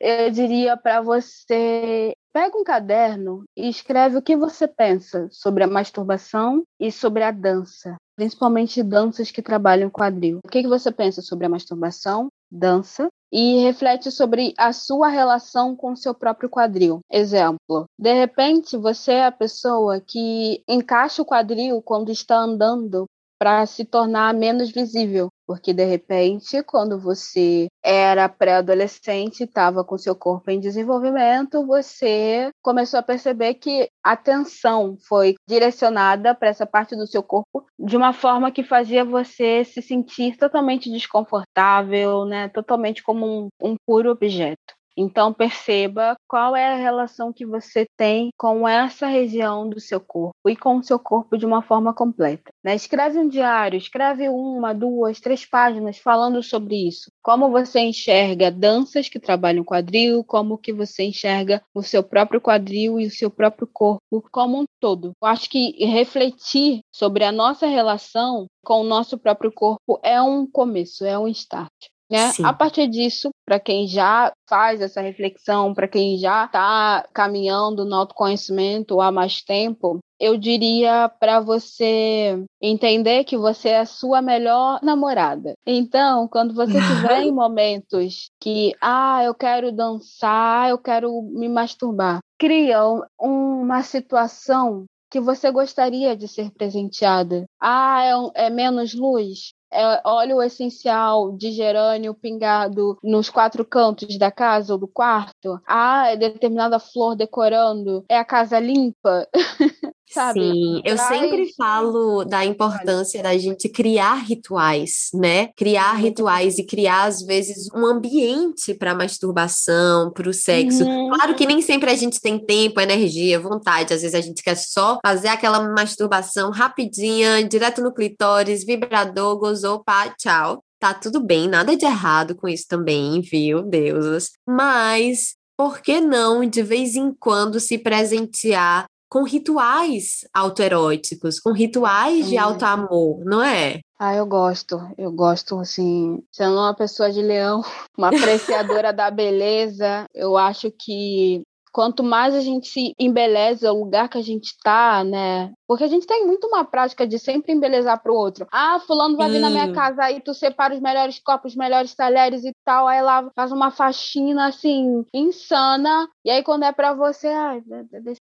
[0.00, 5.68] eu diria para você Pega um caderno e escreve o que você pensa sobre a
[5.68, 10.40] masturbação e sobre a dança, principalmente danças que trabalham quadril.
[10.44, 15.96] O que você pensa sobre a masturbação, dança e reflete sobre a sua relação com
[15.96, 17.00] seu próprio quadril.
[17.10, 23.06] Exemplo: de repente você é a pessoa que encaixa o quadril quando está andando
[23.38, 25.28] para se tornar menos visível.
[25.46, 32.98] Porque, de repente, quando você era pré-adolescente, estava com seu corpo em desenvolvimento, você começou
[32.98, 38.14] a perceber que a atenção foi direcionada para essa parte do seu corpo de uma
[38.14, 42.48] forma que fazia você se sentir totalmente desconfortável, né?
[42.48, 44.73] totalmente como um, um puro objeto.
[44.96, 50.34] Então perceba qual é a relação que você tem com essa região do seu corpo
[50.48, 52.50] e com o seu corpo de uma forma completa.
[52.62, 52.74] Né?
[52.74, 57.10] Escreve um diário, escreve uma, duas, três páginas falando sobre isso.
[57.22, 63.00] Como você enxerga danças que trabalham quadril, como que você enxerga o seu próprio quadril
[63.00, 65.12] e o seu próprio corpo como um todo.
[65.22, 70.46] Eu acho que refletir sobre a nossa relação com o nosso próprio corpo é um
[70.46, 71.72] começo, é um start.
[72.14, 72.30] Né?
[72.44, 77.96] A partir disso, para quem já faz essa reflexão, para quem já está caminhando no
[77.96, 84.78] autoconhecimento há mais tempo, eu diria para você entender que você é a sua melhor
[84.80, 85.54] namorada.
[85.66, 92.20] Então, quando você estiver em momentos que, ah, eu quero dançar, eu quero me masturbar,
[92.38, 92.78] cria
[93.18, 97.44] uma situação que você gostaria de ser presenteada.
[97.60, 99.52] Ah, é, é menos luz?
[99.74, 105.60] É óleo essencial de gerânio pingado nos quatro cantos da casa ou do quarto.
[105.66, 108.04] Ah, é determinada flor decorando.
[108.08, 109.28] É a casa limpa.
[110.10, 110.40] Sabe?
[110.40, 111.08] Sim, eu Traz...
[111.08, 115.48] sempre falo da importância da gente criar rituais, né?
[115.56, 120.84] Criar rituais e criar, às vezes, um ambiente para masturbação, para o sexo.
[120.84, 121.08] Uhum.
[121.10, 123.94] Claro que nem sempre a gente tem tempo, energia, vontade.
[123.94, 129.82] Às vezes a gente quer só fazer aquela masturbação rapidinha, direto no clitóris, vibrador, gozou,
[129.82, 130.62] pá, tchau.
[130.78, 134.32] Tá tudo bem, nada de errado com isso também, viu, deusas?
[134.46, 142.26] Mas por que não, de vez em quando, se presentear com rituais autoeróticos, com rituais
[142.26, 143.78] de alto amor, não é?
[143.96, 144.76] Ah, eu gosto.
[144.98, 147.62] Eu gosto, assim, sendo uma pessoa de leão,
[147.96, 151.44] uma apreciadora da beleza, eu acho que
[151.74, 155.52] quanto mais a gente se embeleza o lugar que a gente está, né?
[155.66, 158.46] Porque a gente tem muito uma prática de sempre embelezar pro outro.
[158.52, 161.92] Ah, fulano vai vir na minha casa, aí tu separa os melhores copos, os melhores
[161.92, 166.08] talheres e tal, aí lá faz uma faxina, assim, insana.
[166.24, 167.60] E aí quando é pra você, ai,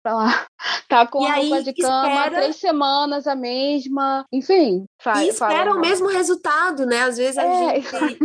[0.03, 0.47] pra lá.
[0.91, 2.37] Tá com a roupa de cama, espera...
[2.37, 4.85] três semanas a mesma, enfim.
[5.01, 7.03] Faz, e espera o mesmo resultado, né?
[7.03, 7.81] Às vezes a é.
[7.81, 8.19] gente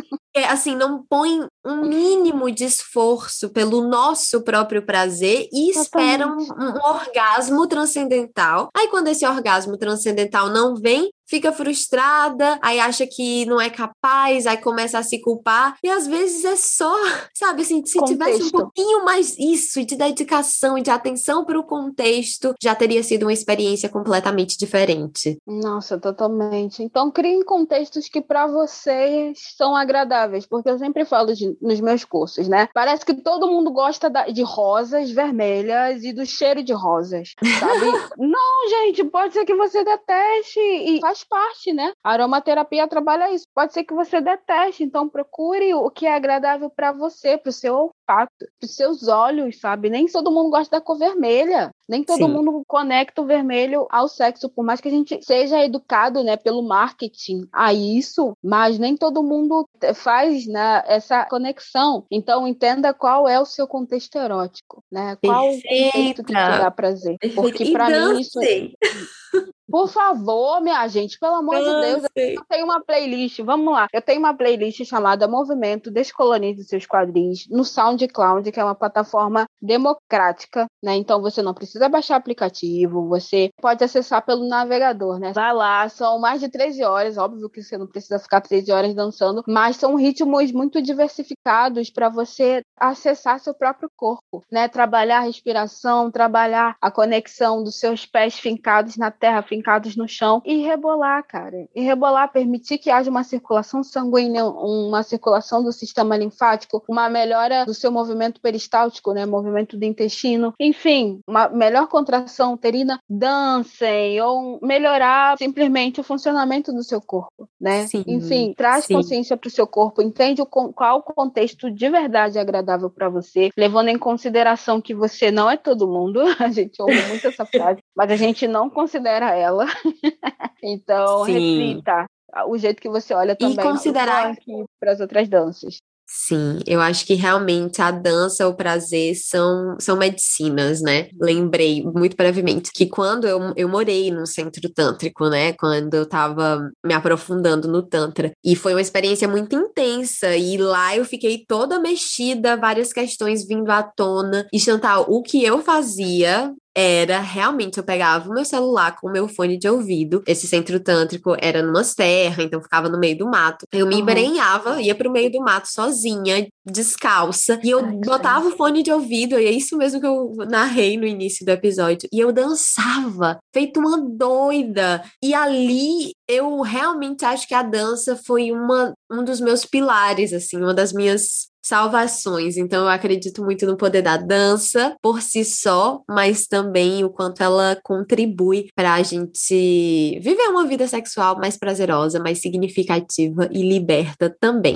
[0.43, 6.75] assim, não põe um mínimo de esforço pelo nosso próprio prazer e espera um, um,
[6.83, 8.69] orgasmo transcendental.
[8.75, 14.45] Aí, quando esse orgasmo transcendental não vem, fica frustrada, aí acha que não é capaz,
[14.45, 15.77] aí começa a se culpar.
[15.83, 16.93] E às vezes é só,
[17.33, 18.17] sabe, assim, se contexto.
[18.17, 23.03] tivesse um pouquinho mais isso, de dedicação e de atenção para o contexto, já teria
[23.03, 25.37] sido uma experiência completamente diferente.
[25.45, 26.83] Nossa, totalmente.
[26.83, 32.05] Então, criem contextos que para vocês são agradáveis, porque eu sempre falo de, nos meus
[32.05, 32.67] cursos, né?
[32.73, 37.85] Parece que todo mundo gosta da, de rosas vermelhas e do cheiro de rosas, sabe?
[38.17, 41.93] não, gente, pode ser que você deteste e faz faz parte, né?
[42.03, 43.45] A aromaterapia trabalha isso.
[43.53, 47.53] Pode ser que você deteste, então procure o que é agradável para você, para o
[47.53, 49.89] seu olfato, para os seus olhos, sabe?
[49.89, 51.71] Nem todo mundo gosta da cor vermelha.
[51.87, 52.33] Nem todo Sim.
[52.33, 56.63] mundo conecta o vermelho ao sexo, por mais que a gente seja educado, né, pelo
[56.63, 62.03] marketing a isso, mas nem todo mundo faz, né, essa conexão.
[62.09, 65.15] Então entenda qual é o seu contexto erótico, né?
[65.23, 65.65] Qual Perfeita.
[65.67, 67.17] o contexto que te dá prazer.
[67.35, 68.39] Porque para mim isso
[69.69, 73.87] Por favor, minha gente, pelo amor de Deus, eu tenho uma playlist, vamos lá.
[73.91, 79.47] Eu tenho uma playlist chamada Movimento Descolonize Seus Quadris no SoundCloud, que é uma plataforma
[79.61, 80.95] democrática, né?
[80.95, 85.33] Então você não precisa baixar aplicativo, você pode acessar pelo navegador, né?
[85.33, 88.93] Vai lá, são mais de 13 horas, óbvio que você não precisa ficar 13 horas
[88.93, 94.67] dançando, mas são ritmos muito diversificados para você acessar seu próprio corpo, né?
[94.67, 100.41] Trabalhar a respiração, trabalhar a conexão dos seus pés fincados na terra, fincados no chão
[100.45, 101.67] e rebolar, cara.
[101.73, 107.65] E rebolar, permitir que haja uma circulação sanguínea, uma circulação do sistema linfático, uma melhora
[107.65, 109.25] do seu movimento peristáltico, né?
[109.25, 110.53] Movimento do intestino.
[110.59, 112.99] Enfim, uma melhor contração uterina.
[113.09, 117.87] Dancem ou melhorar simplesmente o funcionamento do seu corpo, né?
[117.87, 118.95] Sim, Enfim, traz sim.
[118.95, 123.49] consciência para o seu corpo, entende o, qual o contexto de verdade agradável para você,
[123.57, 126.21] levando em consideração que você não é todo mundo.
[126.45, 129.44] A gente ouve muito essa frase, mas a gente não considera ela.
[130.63, 131.31] então, Sim.
[131.33, 132.05] reflita
[132.47, 134.35] o jeito que você olha também e considerar
[134.79, 135.79] para as outras danças.
[136.07, 141.09] Sim, eu acho que realmente a dança, o prazer são, são medicinas, né?
[141.19, 145.53] Lembrei muito brevemente que quando eu, eu morei no centro tântrico, né?
[145.53, 148.31] Quando eu tava me aprofundando no Tantra.
[148.43, 150.35] E foi uma experiência muito intensa.
[150.37, 154.47] E lá eu fiquei toda mexida, várias questões vindo à tona.
[154.53, 159.11] E Chantal, o que eu fazia era realmente eu pegava o meu celular com o
[159.11, 160.21] meu fone de ouvido.
[160.27, 163.65] Esse centro tântrico era numa serra, então ficava no meio do mato.
[163.71, 164.01] Eu me uhum.
[164.01, 168.91] embrenhava, ia pro meio do mato sozinha, descalça, e eu Ai, botava o fone de
[168.91, 172.09] ouvido, e é isso mesmo que eu narrei no início do episódio.
[172.11, 175.01] E eu dançava, feito uma doida.
[175.23, 180.57] E ali eu realmente acho que a dança foi uma, um dos meus pilares, assim,
[180.57, 182.57] uma das minhas salvações.
[182.57, 187.41] Então, eu acredito muito no poder da dança por si só, mas também o quanto
[187.41, 194.35] ela contribui para a gente viver uma vida sexual mais prazerosa, mais significativa e liberta
[194.39, 194.75] também.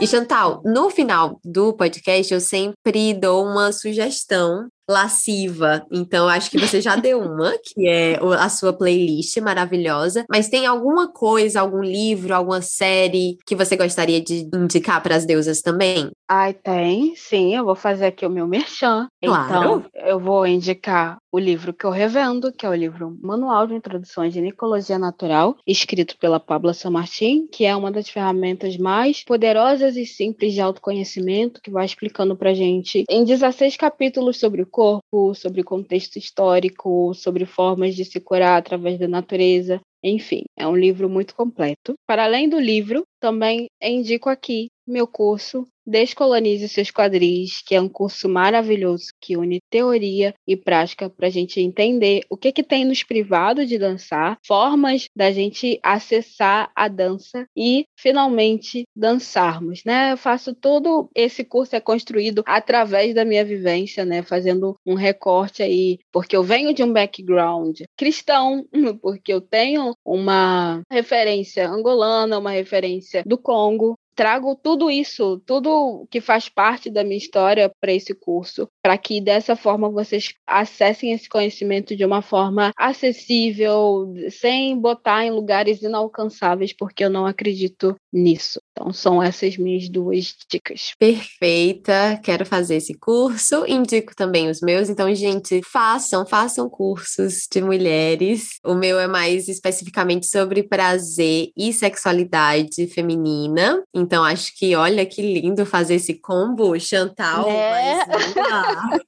[0.00, 5.84] E Chantal, no final do podcast eu sempre dou uma sugestão lasciva.
[5.90, 10.24] Então, acho que você já deu uma, que é a sua playlist maravilhosa.
[10.30, 15.24] Mas tem alguma coisa, algum livro, alguma série que você gostaria de indicar para as
[15.24, 16.10] deusas também?
[16.28, 17.54] Ai, tem, sim.
[17.54, 19.08] Eu vou fazer aqui o meu merchan.
[19.22, 19.46] Claro.
[19.46, 23.74] Então, eu vou indicar o livro que eu revendo, que é o livro Manual de
[23.74, 29.24] Introduções de Nicologia Natural, escrito pela Pabla San Martin, que é uma das ferramentas mais
[29.24, 34.66] poderosas e simples de autoconhecimento, que vai explicando pra gente em 16 capítulos sobre o
[34.74, 39.80] corpo, sobre contexto histórico, sobre formas de se curar através da natureza.
[40.02, 41.94] Enfim, é um livro muito completo.
[42.08, 47.88] Para além do livro, também indico aqui meu curso Descolonize seus quadris, que é um
[47.88, 52.86] curso maravilhoso que une teoria e prática para a gente entender o que, que tem
[52.86, 60.12] nos privado de dançar, formas da gente acessar a dança e finalmente dançarmos, né?
[60.12, 64.22] Eu faço todo esse curso é construído através da minha vivência, né?
[64.22, 68.64] Fazendo um recorte aí, porque eu venho de um background cristão,
[69.02, 76.20] porque eu tenho uma referência angolana, uma referência do Congo, trago tudo isso, tudo que
[76.20, 81.28] faz parte da minha história para esse curso, para que dessa forma vocês acessem esse
[81.28, 88.60] conhecimento de uma forma acessível, sem botar em lugares inalcançáveis, porque eu não acredito nisso.
[88.76, 90.94] Então, são essas minhas duas dicas.
[90.98, 94.88] Perfeita, quero fazer esse curso, indico também os meus.
[94.88, 98.58] Então, gente, façam, façam cursos de mulheres.
[98.64, 103.80] O meu é mais especificamente sobre prazer e sexualidade feminina.
[103.94, 107.48] Então, acho que, olha que lindo fazer esse combo, Chantal.
[107.48, 108.04] É.
[108.08, 108.34] Mas,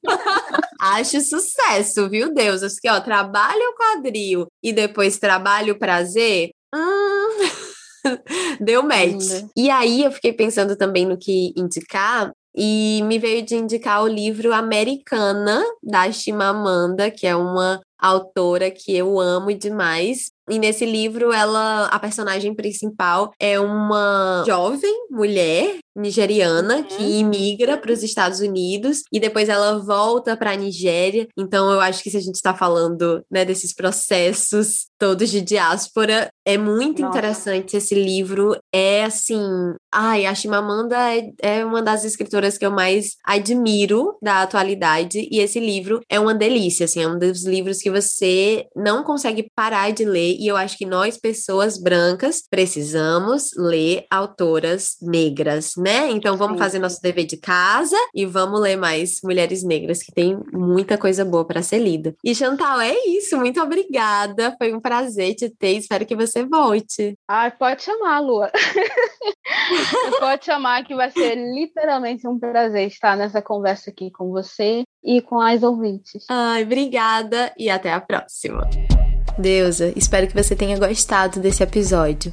[0.81, 2.63] acho sucesso, viu, Deus?
[2.63, 6.51] Assim, ó, trabalho o quadril e depois trabalho o prazer.
[6.73, 7.56] Hum.
[8.61, 9.45] Deu match.
[9.57, 12.33] E aí eu fiquei pensando também no que indicar.
[12.59, 18.97] E me veio de indicar o livro Americana, da Chimamanda, que é uma autora que
[18.97, 20.31] eu amo demais.
[20.49, 26.85] E nesse livro, ela, a personagem principal é uma jovem mulher nigeriana uhum.
[26.85, 31.27] que imigra para os Estados Unidos e depois ela volta para a Nigéria.
[31.37, 36.31] Então, eu acho que se a gente está falando né, desses processos todos de diáspora,
[36.47, 37.19] é muito Nossa.
[37.19, 38.57] interessante esse livro.
[38.73, 39.43] É assim,
[39.93, 45.41] ai, a Chimamanda é, é uma das escritoras que eu mais admiro da atualidade e
[45.41, 49.91] esse livro é uma delícia, assim, é um dos livros que você não consegue parar
[49.91, 56.11] de ler e eu acho que nós pessoas brancas precisamos ler autoras negras, né?
[56.13, 60.39] Então vamos fazer nosso dever de casa e vamos ler mais mulheres negras, que tem
[60.53, 62.15] muita coisa boa para ser lida.
[62.23, 63.37] E Chantal, é isso.
[63.37, 64.55] Muito obrigada.
[64.59, 65.77] Foi um prazer te ter.
[65.77, 67.17] Espero que você volte.
[67.29, 68.51] Ai, pode chamar, Lua.
[70.21, 75.21] pode chamar, que vai ser literalmente um prazer estar nessa conversa aqui com você e
[75.23, 76.25] com as ouvintes.
[76.29, 78.69] Ai, obrigada e até a próxima.
[79.39, 82.33] Deusa, espero que você tenha gostado desse episódio.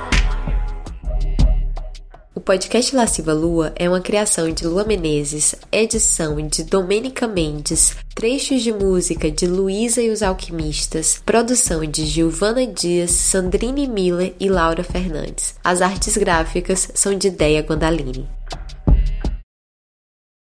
[2.33, 8.61] O podcast Lasciva Lua é uma criação de Lua Menezes, edição de Domênica Mendes, trechos
[8.61, 14.81] de música de Luísa e os Alquimistas, produção de Giovana Dias, Sandrine Miller e Laura
[14.81, 15.55] Fernandes.
[15.61, 18.25] As artes gráficas são de Deia Gondalini.